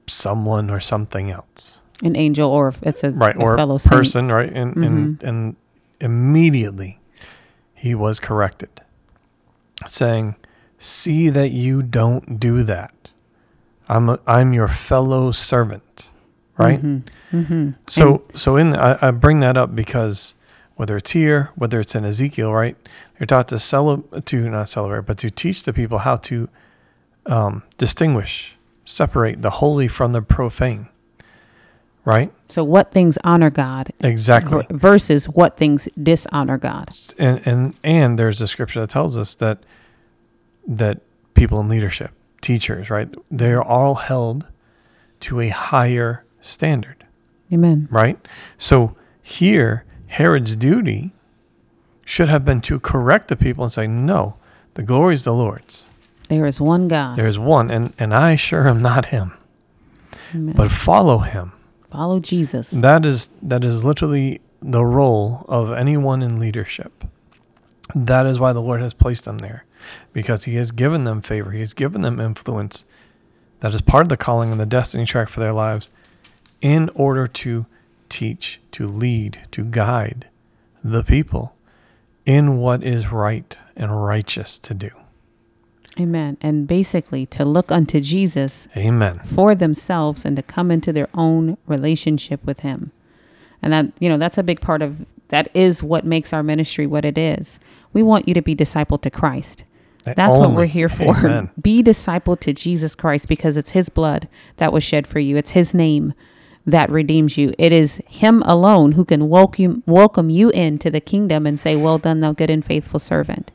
someone 0.08 0.70
or 0.70 0.80
something 0.80 1.30
else. 1.30 1.80
An 2.02 2.16
angel, 2.16 2.50
or 2.50 2.74
it's 2.82 3.04
a, 3.04 3.12
Right. 3.12 3.36
a 3.36 3.40
Or 3.40 3.58
fellow 3.58 3.76
a 3.76 3.80
saint. 3.80 3.92
person, 3.92 4.32
right? 4.32 4.52
And, 4.52 4.76
and, 4.78 5.24
and 5.24 5.56
immediately 6.00 7.00
he 7.74 7.94
was 7.96 8.20
corrected, 8.20 8.70
saying, 9.88 10.36
See 10.78 11.30
that 11.30 11.52
you 11.52 11.82
don't 11.84 12.40
do 12.40 12.64
that. 12.64 12.94
I'm, 13.90 14.08
a, 14.10 14.20
I'm 14.26 14.54
your 14.54 14.70
fellow 14.70 15.32
servant, 15.32 16.10
right? 16.58 16.82
Mm-hmm. 16.82 17.72
So, 17.88 18.24
so 18.34 18.56
in 18.56 18.76
I, 18.76 18.98
I 19.08 19.12
bring 19.12 19.42
that 19.42 19.58
up 19.58 19.76
because 19.76 20.36
whether 20.76 20.96
it's 20.96 21.12
here, 21.12 21.52
whether 21.56 21.80
it's 21.82 21.96
in 21.96 22.06
Ezekiel, 22.06 22.54
right, 22.54 22.78
you're 23.20 23.28
taught 23.28 23.48
to 23.50 23.60
celebrate, 23.60 24.26
to 24.28 24.50
not 24.50 24.70
celebrate, 24.70 25.06
but 25.06 25.18
to 25.20 25.30
teach 25.30 25.64
the 25.64 25.74
people 25.74 26.00
how 26.00 26.16
to 26.16 26.48
um, 27.26 27.64
distinguish, 27.78 28.56
separate 28.86 29.42
the 29.42 29.50
holy 29.50 29.88
from 29.88 30.14
the 30.14 30.22
profane, 30.22 30.88
right? 32.06 32.32
So, 32.48 32.64
what 32.64 32.92
things 32.92 33.18
honor 33.24 33.50
God 33.50 33.92
Exactly. 34.00 34.66
versus 34.70 35.28
what 35.28 35.58
things 35.58 35.88
dishonor 36.02 36.58
God? 36.58 36.90
And 37.18 37.46
and 37.46 37.76
and 37.84 38.18
there's 38.18 38.42
a 38.42 38.48
scripture 38.48 38.80
that 38.82 38.90
tells 38.90 39.18
us 39.18 39.36
that 39.36 39.60
that 40.68 41.02
people 41.34 41.60
in 41.60 41.68
leadership, 41.68 42.12
teachers, 42.42 42.90
right, 42.90 43.14
they 43.30 43.52
are 43.52 43.64
all 43.64 43.96
held 43.96 44.46
to 45.22 45.40
a 45.42 45.50
higher 45.50 46.24
standard. 46.42 47.06
Amen. 47.52 47.88
right? 47.92 48.18
So 48.58 48.96
here, 49.24 49.84
Herod's 50.08 50.56
duty 50.56 51.12
should 52.10 52.28
have 52.28 52.44
been 52.44 52.60
to 52.60 52.80
correct 52.80 53.28
the 53.28 53.36
people 53.36 53.64
and 53.64 53.72
say, 53.72 53.86
no, 53.86 54.36
the 54.74 54.82
glory 54.82 55.14
is 55.14 55.26
the 55.26 55.32
Lord's. 55.32 55.86
There 56.28 56.48
is 56.48 56.60
one 56.60 56.88
God. 56.88 57.16
There 57.16 57.28
is 57.28 57.38
one, 57.38 57.70
and, 57.70 57.94
and 58.00 58.16
I 58.16 58.36
sure 58.36 58.68
am 58.68 58.82
not 58.82 59.08
him, 59.08 59.34
Amen. 60.34 60.56
but 60.56 60.72
follow 60.72 61.20
him. 61.20 61.52
Follow 61.92 62.20
Jesus. 62.20 62.72
That 62.72 63.06
is 63.06 63.30
that 63.44 63.64
is 63.64 63.84
literally 63.84 64.42
the 64.60 64.84
role 64.84 65.46
of 65.48 65.72
anyone 65.72 66.24
in 66.24 66.40
leadership. 66.40 67.04
That 67.94 68.26
is 68.26 68.40
why 68.40 68.54
the 68.54 68.62
Lord 68.62 68.82
has 68.82 68.96
placed 68.96 69.26
them 69.26 69.38
there, 69.38 69.66
because 70.12 70.46
He 70.46 70.56
has 70.56 70.72
given 70.72 71.04
them 71.04 71.22
favor. 71.22 71.52
He 71.52 71.60
has 71.60 71.74
given 71.74 72.02
them 72.02 72.20
influence. 72.20 72.86
That 73.60 73.74
is 73.74 73.82
part 73.82 74.06
of 74.06 74.10
the 74.10 74.18
calling 74.18 74.52
and 74.52 74.60
the 74.60 74.66
destiny 74.66 75.06
track 75.06 75.30
for 75.30 75.40
their 75.40 75.54
lives, 75.54 75.92
in 76.60 76.90
order 76.96 77.28
to 77.28 77.68
teach, 78.08 78.60
to 78.72 78.88
lead, 78.88 79.48
to 79.52 79.64
guide 79.64 80.28
the 80.84 81.04
people 81.04 81.56
in 82.30 82.58
what 82.58 82.84
is 82.84 83.12
right 83.12 83.58
and 83.76 84.06
righteous 84.06 84.60
to 84.60 84.76
do. 84.76 84.92
Amen. 86.00 86.38
And 86.42 86.68
basically, 86.68 87.26
to 87.26 87.44
look 87.44 87.72
unto 87.72 88.00
Jesus 88.00 88.68
Amen. 88.78 89.20
for 89.26 89.56
themselves 89.56 90.26
and 90.26 90.36
to 90.36 90.44
come 90.44 90.70
into 90.70 90.94
their 90.94 91.10
own 91.16 91.58
relationship 91.66 92.46
with 92.46 92.60
Him. 92.60 92.92
And 93.64 93.74
that, 93.74 93.88
you 94.00 94.08
know, 94.08 94.20
that's 94.20 94.38
a 94.38 94.44
big 94.44 94.62
part 94.62 94.84
of 94.84 95.08
that 95.30 95.50
is 95.56 95.82
what 95.82 96.06
makes 96.06 96.32
our 96.32 96.44
ministry 96.44 96.86
what 96.86 97.04
it 97.04 97.18
is. 97.18 97.60
We 97.94 98.04
want 98.04 98.28
you 98.28 98.36
to 98.36 98.44
be 98.44 98.56
discipled 98.56 99.02
to 99.02 99.10
Christ. 99.10 99.64
That's 100.04 100.38
what 100.38 100.52
we're 100.52 100.66
here 100.66 100.90
for. 100.90 101.18
Amen. 101.18 101.50
Be 101.60 101.82
discipled 101.82 102.42
to 102.42 102.54
Jesus 102.54 102.94
Christ 102.94 103.28
because 103.28 103.58
it's 103.58 103.72
His 103.72 103.90
blood 103.90 104.28
that 104.58 104.72
was 104.72 104.84
shed 104.84 105.08
for 105.08 105.18
you. 105.18 105.36
It's 105.36 105.52
His 105.52 105.74
name 105.74 106.14
that 106.66 106.90
redeems 106.90 107.38
you. 107.38 107.54
It 107.58 107.72
is 107.72 108.02
Him 108.08 108.44
alone 108.46 108.94
who 108.94 109.06
can 109.06 109.30
welcome 109.30 109.84
welcome 109.86 110.30
you 110.30 110.50
into 110.52 110.90
the 110.90 111.02
kingdom 111.02 111.46
and 111.46 111.60
say, 111.60 111.76
"Well 111.76 111.98
done, 111.98 112.20
thou 112.20 112.34
good 112.34 112.50
and 112.50 112.64
faithful 112.64 113.00
servant." 113.00 113.52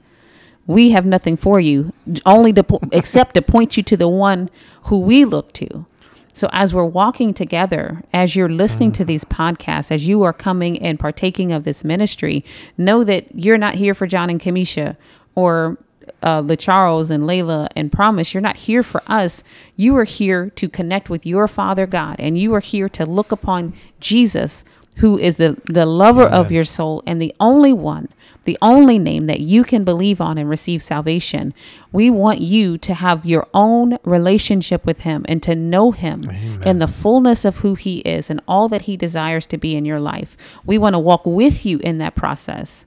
We 0.67 0.91
have 0.91 1.05
nothing 1.05 1.37
for 1.37 1.61
you, 1.61 1.93
only 2.25 2.53
to 2.55 2.65
except 2.93 3.35
to 3.35 3.43
point 3.43 3.77
you 3.77 3.83
to 3.83 3.97
the 3.97 4.09
one 4.09 4.49
who 4.85 4.99
we 4.99 5.25
look 5.25 5.53
to. 5.55 5.85
So 6.33 6.49
as 6.53 6.75
we're 6.75 6.85
walking 6.85 7.33
together, 7.33 8.03
as 8.13 8.35
you're 8.35 8.49
listening 8.49 8.91
to 8.93 9.05
these 9.05 9.25
podcasts, 9.25 9.93
as 9.93 10.09
you 10.09 10.25
are 10.25 10.33
coming 10.33 10.81
and 10.81 10.99
partaking 10.99 11.53
of 11.53 11.63
this 11.63 11.85
ministry, 11.85 12.45
know 12.77 13.05
that 13.05 13.27
you're 13.35 13.59
not 13.59 13.75
here 13.75 13.95
for 13.95 14.09
John 14.09 14.31
and 14.31 14.41
Kamisha 14.41 14.97
or 15.37 15.79
uh, 16.23 16.43
LeCharles 16.43 17.11
and 17.11 17.25
Layla 17.25 17.69
and 17.77 17.91
Promise. 17.93 18.35
You're 18.35 18.41
not 18.41 18.57
here 18.57 18.83
for 18.83 19.03
us. 19.07 19.43
You 19.77 19.97
are 19.97 20.05
here 20.05 20.51
to 20.51 20.69
connect 20.69 21.11
with 21.11 21.27
your 21.27 21.49
Father 21.49 21.87
God, 21.87 22.17
and 22.19 22.39
you 22.39 22.55
are 22.55 22.61
here 22.61 22.89
to 22.91 23.07
look 23.07 23.33
upon 23.33 23.75
Jesus, 24.01 24.65
who 24.99 25.19
is 25.19 25.37
the, 25.37 25.61
the 25.65 25.87
lover 25.87 26.23
of 26.23 26.53
your 26.53 26.65
soul 26.65 27.03
and 27.07 27.21
the 27.21 27.35
only 27.41 27.73
one, 27.73 28.09
the 28.45 28.57
only 28.63 28.99
name 28.99 29.27
that 29.27 29.41
you 29.41 29.65
can 29.65 29.85
believe 29.85 30.21
on 30.21 30.39
and 30.39 30.49
receive 30.49 30.83
salvation. 30.83 31.53
We 31.93 32.11
want 32.11 32.41
you 32.41 32.79
to 32.79 32.95
have 32.95 33.25
your 33.27 33.49
own 33.55 33.99
relationship 34.05 34.85
with 34.87 35.01
Him 35.01 35.25
and 35.29 35.43
to 35.43 35.55
know 35.57 35.91
Him 35.93 36.23
in 36.63 36.79
the 36.79 36.87
fullness 36.87 37.45
of 37.45 37.59
who 37.59 37.75
He 37.75 37.99
is 38.01 38.31
and 38.31 38.41
all 38.47 38.69
that 38.69 38.83
He 38.83 38.97
desires 38.97 39.47
to 39.49 39.57
be 39.59 39.75
in 39.75 39.85
your 39.85 40.01
life. 40.01 40.37
We 40.65 40.79
want 40.79 40.95
to 40.95 40.99
walk 40.99 41.23
with 41.25 41.65
you 41.67 41.79
in 41.79 41.99
that 41.99 42.15
process 42.15 42.87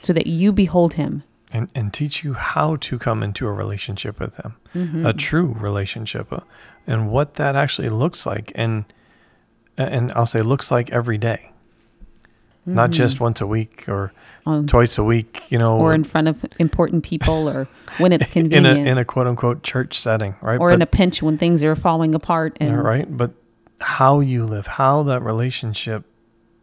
so 0.00 0.12
that 0.12 0.26
you 0.26 0.50
behold 0.52 0.94
Him. 0.94 1.22
And, 1.54 1.70
and 1.74 1.94
teach 1.94 2.22
you 2.24 2.34
how 2.34 2.76
to 2.76 2.98
come 2.98 3.22
into 3.22 3.46
a 3.46 3.52
relationship 3.52 4.18
with 4.20 4.36
him, 4.36 4.56
Mm-hmm. 4.74 5.06
a 5.06 5.12
true 5.12 5.54
relationship, 5.58 6.30
uh, 6.32 6.40
and 6.86 7.08
what 7.10 7.34
that 7.34 7.54
actually 7.56 7.88
looks 7.88 8.26
like. 8.26 8.52
And 8.54 8.84
and 9.78 10.12
I'll 10.12 10.26
say 10.26 10.42
looks 10.42 10.70
like 10.70 10.90
every 10.90 11.16
day, 11.16 11.50
not 12.66 12.90
just 12.90 13.20
once 13.20 13.40
a 13.40 13.46
week 13.46 13.88
or 13.88 14.08
Mm-hmm. 14.08 14.20
Um, 14.46 14.66
twice 14.66 14.98
a 14.98 15.04
week. 15.04 15.42
You 15.48 15.56
know, 15.58 15.78
or 15.78 15.94
in 15.94 16.04
front 16.04 16.28
of 16.28 16.44
important 16.58 17.02
people 17.02 17.48
or 17.48 17.66
when 17.96 18.12
it's 18.12 18.26
in 18.36 18.46
a 18.46 18.50
convenient 18.50 18.86
in 18.86 18.98
a 18.98 19.04
quote 19.04 19.26
unquote 19.26 19.62
church 19.62 19.98
setting, 19.98 20.34
right? 20.42 20.60
or 20.60 20.70
in 20.70 20.82
a 20.82 20.86
pinch 20.86 21.22
when 21.22 21.38
things 21.38 21.62
are 21.62 21.74
falling 21.74 22.14
apart 22.14 22.54
and 22.60 22.84
right. 22.84 23.06
But 23.16 23.30
how 23.80 24.20
you 24.20 24.44
live, 24.44 24.66
how 24.66 25.02
that 25.04 25.22
relationship 25.22 26.04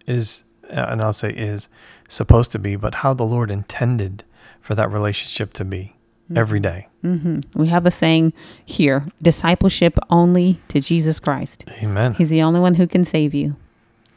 is, 0.05 0.43
and 0.69 1.01
I'll 1.01 1.11
say 1.11 1.31
is 1.31 1.69
supposed 2.07 2.51
to 2.51 2.59
be, 2.59 2.75
but 2.75 2.93
how 2.95 3.15
the 3.15 3.25
Lord 3.25 3.49
intended 3.49 4.23
for 4.61 4.75
that 4.75 4.89
relationship 4.91 5.53
to 5.53 5.65
be 5.65 5.95
every 6.35 6.59
day. 6.61 6.87
Mm-hmm. 7.03 7.39
we 7.59 7.67
have 7.67 7.85
a 7.85 7.91
saying 7.91 8.31
here 8.65 9.03
discipleship 9.21 9.97
only 10.11 10.59
to 10.67 10.79
jesus 10.79 11.19
christ 11.19 11.65
Amen. 11.81 12.13
he's 12.13 12.29
the 12.29 12.43
only 12.43 12.59
one 12.59 12.75
who 12.75 12.85
can 12.85 13.03
save 13.03 13.33
you 13.33 13.55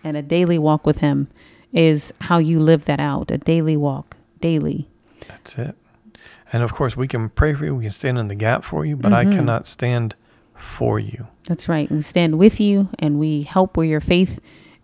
and 0.04 0.16
a 0.18 0.22
daily 0.22 0.58
walk 0.58 0.84
with 0.84 0.98
him 0.98 1.28
is 1.72 2.12
how 2.20 2.36
you 2.38 2.60
live 2.60 2.84
that 2.84 3.00
out 3.00 3.30
a 3.30 3.38
daily 3.38 3.76
walk 3.76 4.16
daily 4.40 4.86
That's 5.28 5.56
it. 5.58 5.74
And 6.52 6.62
of 6.62 6.72
course, 6.72 6.94
we 6.96 7.08
can 7.08 7.30
pray 7.30 7.52
for 7.54 7.64
you. 7.64 7.74
We 7.74 7.84
can 7.84 7.90
stand 7.90 8.16
in 8.18 8.28
the 8.28 8.34
gap 8.36 8.62
for 8.64 8.84
you, 8.86 8.94
but 8.96 9.12
I 9.12 9.24
Mhm. 9.24 9.32
cannot 9.32 9.66
stand 9.66 10.14
for 10.54 11.00
you. 11.00 11.26
that's 11.48 11.68
right 11.68 11.90
we 11.90 12.00
stand 12.02 12.38
with 12.38 12.60
you 12.60 12.88
and 13.00 13.18
we 13.18 13.42
help 13.42 13.76
where 13.76 13.86
your 13.86 14.00
faith 14.00 14.38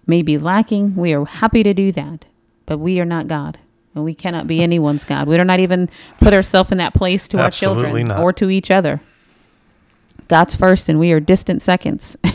may 0.07 0.21
be 0.23 0.37
lacking 0.39 0.97
we 0.97 1.13
are 1.15 1.25
happy 1.25 1.63
to 1.63 1.73
do 1.75 1.93
that 1.93 2.25
but 2.67 2.79
we 2.79 2.99
are 3.01 3.05
not 3.07 3.29
god 3.29 3.59
and 3.95 4.05
we 4.05 4.15
cannot 4.15 4.47
be 4.47 4.63
anyone's 4.63 5.05
god 5.05 5.27
we 5.27 5.37
do 5.37 5.45
not 5.45 5.61
even 5.61 5.89
put 6.21 6.33
ourselves 6.33 6.73
in 6.73 6.79
that 6.79 6.95
place 6.95 7.29
to 7.29 7.43
our 7.43 7.51
children 7.51 8.07
not. 8.07 8.21
or 8.21 8.33
to 8.33 8.51
each 8.51 8.71
other 8.71 9.01
god's 10.29 10.55
first 10.55 10.89
and 10.89 10.99
we 10.99 11.13
are 11.13 11.21
distant 11.21 11.63
seconds 11.63 12.17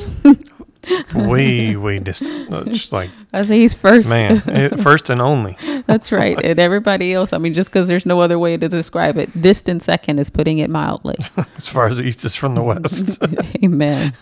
way, 1.16 1.76
way 1.76 2.00
distant. 2.00 2.50
Just 2.68 2.94
like, 2.94 3.10
I 3.34 3.44
say 3.44 3.60
he's 3.60 3.74
first. 3.74 4.10
man, 4.10 4.38
it, 4.48 4.74
eh, 4.74 4.76
first 4.82 5.10
and 5.10 5.22
only. 5.22 5.58
That's 5.86 6.12
right. 6.12 6.38
And 6.44 6.60
everybody 6.60 7.14
else, 7.14 7.34
I 7.34 7.38
mean, 7.38 7.54
just 7.54 7.70
because 7.70 7.88
there's 7.88 8.06
no 8.06 8.22
other 8.22 8.40
way 8.40 8.58
to 8.58 8.68
describe 8.68 9.18
it, 9.18 9.42
distant 9.42 9.84
second 9.84 10.20
is 10.20 10.30
putting 10.30 10.60
it 10.60 10.70
mildly. 10.70 11.18
As 11.56 11.68
far 11.68 11.88
as 11.88 11.98
the 11.98 12.04
east 12.04 12.26
is 12.26 12.36
from 12.36 12.56
the 12.56 12.64
west. 12.64 13.22
Amen. 13.64 14.14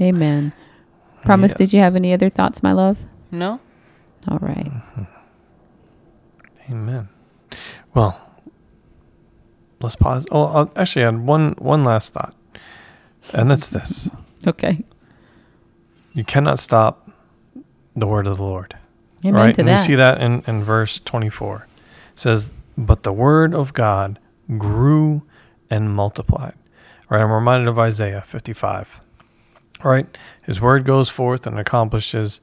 Amen. 0.00 0.52
Promise, 1.22 1.54
did 1.54 1.72
you 1.72 1.80
have 1.80 1.96
any 1.96 2.12
other 2.12 2.28
thoughts, 2.28 2.62
my 2.62 2.72
love? 2.72 2.98
No? 3.30 3.60
All 4.28 4.38
right. 4.38 4.66
Mm-hmm. 4.66 5.02
Amen. 6.70 7.08
Well, 7.94 8.18
let's 9.80 9.96
pause. 9.96 10.26
Oh, 10.30 10.44
I'll 10.44 10.72
actually 10.76 11.04
add 11.04 11.26
one 11.26 11.52
one 11.58 11.84
last 11.84 12.12
thought, 12.12 12.34
and 13.32 13.50
that's 13.50 13.68
this: 13.68 14.08
Okay. 14.46 14.84
you 16.12 16.24
cannot 16.24 16.58
stop 16.58 17.10
the 17.96 18.06
word 18.06 18.26
of 18.26 18.38
the 18.38 18.42
Lord. 18.42 18.76
Amen 19.24 19.40
right? 19.40 19.58
and 19.58 19.68
that. 19.68 19.80
we 19.80 19.86
see 19.86 19.94
that 19.94 20.20
in, 20.20 20.42
in 20.46 20.62
verse 20.62 21.00
24. 21.00 21.66
It 22.12 22.20
says, 22.20 22.56
But 22.76 23.04
the 23.04 23.12
word 23.12 23.54
of 23.54 23.72
God 23.72 24.18
grew 24.58 25.22
and 25.70 25.94
multiplied. 25.94 26.54
Right? 27.08 27.22
I'm 27.22 27.32
reminded 27.32 27.68
of 27.68 27.78
Isaiah 27.78 28.22
55. 28.22 29.00
Right? 29.82 30.18
His 30.42 30.60
word 30.60 30.84
goes 30.84 31.08
forth 31.08 31.46
and 31.46 31.58
accomplishes 31.58 32.40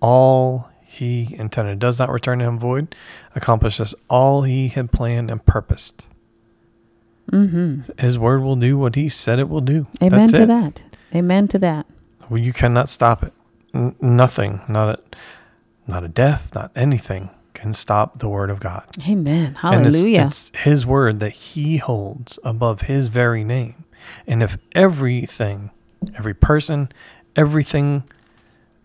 all 0.00 0.70
he 0.92 1.34
intended. 1.38 1.78
Does 1.78 1.98
not 1.98 2.10
return 2.10 2.40
to 2.40 2.44
him 2.44 2.58
void, 2.58 2.94
accomplishes 3.34 3.94
all 4.10 4.42
he 4.42 4.68
had 4.68 4.92
planned 4.92 5.30
and 5.30 5.44
purposed. 5.44 6.06
Mm-hmm. 7.30 7.90
His 7.98 8.18
word 8.18 8.42
will 8.42 8.56
do 8.56 8.76
what 8.76 8.94
he 8.94 9.08
said 9.08 9.38
it 9.38 9.48
will 9.48 9.60
do. 9.60 9.86
Amen 10.02 10.20
That's 10.20 10.32
to 10.32 10.42
it. 10.42 10.46
that. 10.46 10.82
Amen 11.14 11.48
to 11.48 11.58
that. 11.60 11.86
Well, 12.28 12.40
you 12.40 12.52
cannot 12.52 12.88
stop 12.88 13.22
it. 13.22 13.32
N- 13.74 13.94
nothing, 14.00 14.60
not 14.68 14.98
a, 14.98 15.16
not 15.86 16.04
a 16.04 16.08
death, 16.08 16.54
not 16.54 16.70
anything 16.76 17.30
can 17.54 17.72
stop 17.72 18.18
the 18.18 18.28
word 18.28 18.50
of 18.50 18.60
God. 18.60 18.84
Amen. 19.08 19.56
And 19.62 19.86
it's- 19.86 19.94
Hallelujah. 19.94 20.24
it's, 20.26 20.50
his 20.54 20.84
word 20.84 21.20
that 21.20 21.30
he 21.32 21.76
holds 21.78 22.38
above 22.44 22.82
his 22.82 23.08
very 23.08 23.44
name. 23.44 23.84
And 24.26 24.42
if 24.42 24.58
everything, 24.74 25.70
every 26.18 26.34
person, 26.34 26.90
everything, 27.36 28.02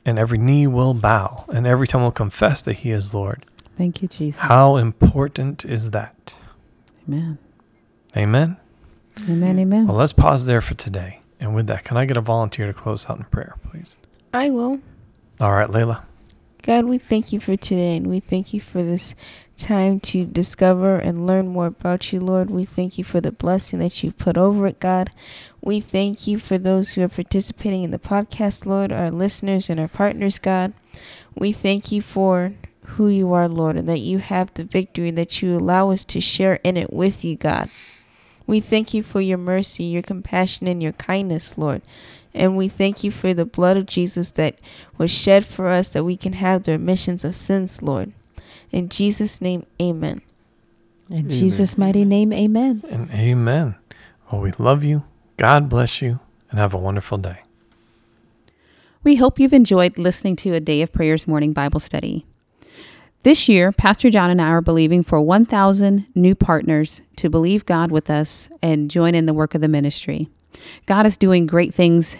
and 0.07 0.17
every 0.17 0.37
knee 0.37 0.65
will 0.65 0.93
bow, 0.93 1.45
and 1.49 1.67
every 1.67 1.85
tongue 1.87 2.01
will 2.03 2.11
confess 2.11 2.61
that 2.63 2.73
he 2.77 2.91
is 2.91 3.13
Lord, 3.13 3.45
Thank 3.77 4.01
you, 4.01 4.07
Jesus. 4.07 4.39
how 4.39 4.77
important 4.77 5.65
is 5.65 5.91
that? 5.91 6.33
Amen. 7.07 7.37
Amen. 8.15 8.57
Amen. 9.29 9.59
Amen. 9.59 9.87
Well, 9.87 9.97
let's 9.97 10.13
pause 10.13 10.45
there 10.45 10.61
for 10.61 10.73
today. 10.73 11.19
And 11.39 11.53
with 11.53 11.67
that, 11.67 11.83
can 11.83 11.97
I 11.97 12.05
get 12.05 12.17
a 12.17 12.21
volunteer 12.21 12.65
to 12.67 12.73
close 12.73 13.07
out 13.09 13.17
in 13.17 13.25
prayer, 13.25 13.55
please? 13.69 13.95
I 14.33 14.49
will. 14.49 14.79
All 15.39 15.51
right, 15.53 15.69
Layla. 15.69 16.03
God, 16.63 16.85
we 16.85 16.97
thank 16.97 17.31
you 17.31 17.39
for 17.39 17.55
today 17.55 17.95
and 17.95 18.07
we 18.07 18.19
thank 18.19 18.53
you 18.53 18.59
for 18.61 18.81
this 18.83 19.13
time 19.57 19.99
to 19.99 20.25
discover 20.25 20.97
and 20.97 21.25
learn 21.25 21.47
more 21.47 21.67
about 21.67 22.13
you, 22.13 22.19
Lord. 22.19 22.49
We 22.49 22.63
thank 22.63 22.97
you 22.97 23.03
for 23.03 23.19
the 23.19 23.31
blessing 23.31 23.79
that 23.79 24.03
you 24.03 24.11
put 24.11 24.37
over 24.37 24.67
it, 24.67 24.79
God. 24.79 25.11
We 25.61 25.79
thank 25.79 26.27
you 26.27 26.37
for 26.37 26.57
those 26.57 26.91
who 26.91 27.01
are 27.01 27.09
participating 27.09 27.83
in 27.83 27.91
the 27.91 27.99
podcast, 27.99 28.65
Lord, 28.65 28.91
our 28.91 29.11
listeners 29.11 29.69
and 29.69 29.79
our 29.79 29.87
partners, 29.87 30.39
God. 30.39 30.73
We 31.35 31.51
thank 31.51 31.91
you 31.91 32.01
for 32.01 32.53
who 32.81 33.09
you 33.09 33.33
are, 33.33 33.49
Lord, 33.49 33.75
and 33.75 33.89
that 33.89 33.99
you 33.99 34.19
have 34.19 34.53
the 34.53 34.63
victory, 34.63 35.11
that 35.11 35.41
you 35.41 35.57
allow 35.57 35.91
us 35.91 36.05
to 36.05 36.21
share 36.21 36.59
in 36.63 36.77
it 36.77 36.93
with 36.93 37.25
you, 37.25 37.35
God. 37.35 37.69
We 38.45 38.61
thank 38.61 38.93
you 38.93 39.03
for 39.03 39.19
your 39.19 39.37
mercy, 39.37 39.83
your 39.83 40.01
compassion, 40.01 40.67
and 40.67 40.81
your 40.81 40.93
kindness, 40.93 41.57
Lord. 41.57 41.81
And 42.33 42.55
we 42.55 42.69
thank 42.69 43.03
you 43.03 43.11
for 43.11 43.33
the 43.33 43.45
blood 43.45 43.75
of 43.75 43.87
Jesus 43.87 44.31
that 44.31 44.59
was 44.97 45.11
shed 45.11 45.45
for 45.45 45.67
us 45.67 45.89
that 45.89 46.05
we 46.05 46.15
can 46.15 46.33
have 46.33 46.63
the 46.63 46.73
remissions 46.73 47.25
of 47.25 47.35
sins, 47.35 47.81
Lord. 47.81 48.13
In 48.71 48.89
Jesus' 48.89 49.41
name, 49.41 49.65
amen. 49.81 50.21
In 51.09 51.29
Jesus' 51.29 51.77
mighty 51.77 52.03
name, 52.03 52.33
amen. 52.33 52.83
And 52.89 53.09
amen. 53.11 53.75
Well, 54.31 54.41
we 54.41 54.51
love 54.59 54.83
you. 54.83 55.03
God 55.37 55.69
bless 55.69 56.01
you. 56.01 56.19
And 56.49 56.59
have 56.59 56.73
a 56.73 56.77
wonderful 56.77 57.17
day. 57.17 57.39
We 59.03 59.15
hope 59.15 59.39
you've 59.39 59.53
enjoyed 59.53 59.97
listening 59.97 60.35
to 60.37 60.53
a 60.53 60.59
Day 60.59 60.81
of 60.81 60.91
Prayers 60.91 61.27
morning 61.27 61.53
Bible 61.53 61.79
study. 61.79 62.25
This 63.23 63.49
year, 63.49 63.71
Pastor 63.71 64.09
John 64.09 64.29
and 64.29 64.41
I 64.41 64.47
are 64.47 64.61
believing 64.61 65.03
for 65.03 65.19
1,000 65.19 66.07
new 66.15 66.35
partners 66.35 67.01
to 67.17 67.29
believe 67.29 67.65
God 67.65 67.91
with 67.91 68.09
us 68.09 68.49
and 68.61 68.91
join 68.91 69.15
in 69.15 69.25
the 69.25 69.33
work 69.33 69.55
of 69.55 69.61
the 69.61 69.67
ministry. 69.67 70.29
God 70.85 71.05
is 71.05 71.17
doing 71.17 71.45
great 71.45 71.73
things 71.73 72.17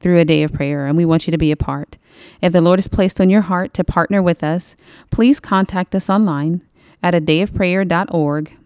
through 0.00 0.18
a 0.18 0.24
day 0.24 0.42
of 0.42 0.52
prayer, 0.52 0.86
and 0.86 0.96
we 0.96 1.04
want 1.04 1.26
you 1.26 1.30
to 1.30 1.38
be 1.38 1.52
a 1.52 1.56
part. 1.56 1.96
If 2.42 2.52
the 2.52 2.60
Lord 2.60 2.78
has 2.78 2.88
placed 2.88 3.20
on 3.20 3.30
your 3.30 3.42
heart 3.42 3.74
to 3.74 3.84
partner 3.84 4.22
with 4.22 4.42
us, 4.42 4.76
please 5.10 5.40
contact 5.40 5.94
us 5.94 6.10
online 6.10 6.62
at 7.02 7.14
a 7.14 7.20
dayofprayer.org. 7.20 8.56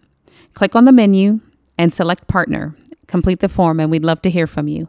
Click 0.53 0.75
on 0.75 0.85
the 0.85 0.91
menu 0.91 1.41
and 1.77 1.93
select 1.93 2.27
partner. 2.27 2.75
Complete 3.07 3.39
the 3.39 3.49
form, 3.49 3.79
and 3.79 3.91
we'd 3.91 4.05
love 4.05 4.21
to 4.23 4.29
hear 4.29 4.47
from 4.47 4.67
you. 4.67 4.87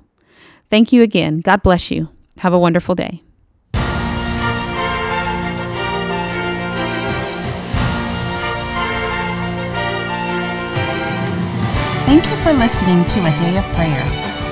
Thank 0.71 0.93
you 0.93 1.03
again. 1.03 1.41
God 1.41 1.63
bless 1.63 1.91
you. 1.91 2.09
Have 2.39 2.53
a 2.53 2.59
wonderful 2.59 2.95
day. 2.95 3.23
Thank 12.07 12.25
you 12.25 12.37
for 12.37 12.53
listening 12.53 13.05
to 13.07 13.21
A 13.21 13.37
Day 13.37 13.59
of 13.59 13.65
Prayer. 13.75 14.36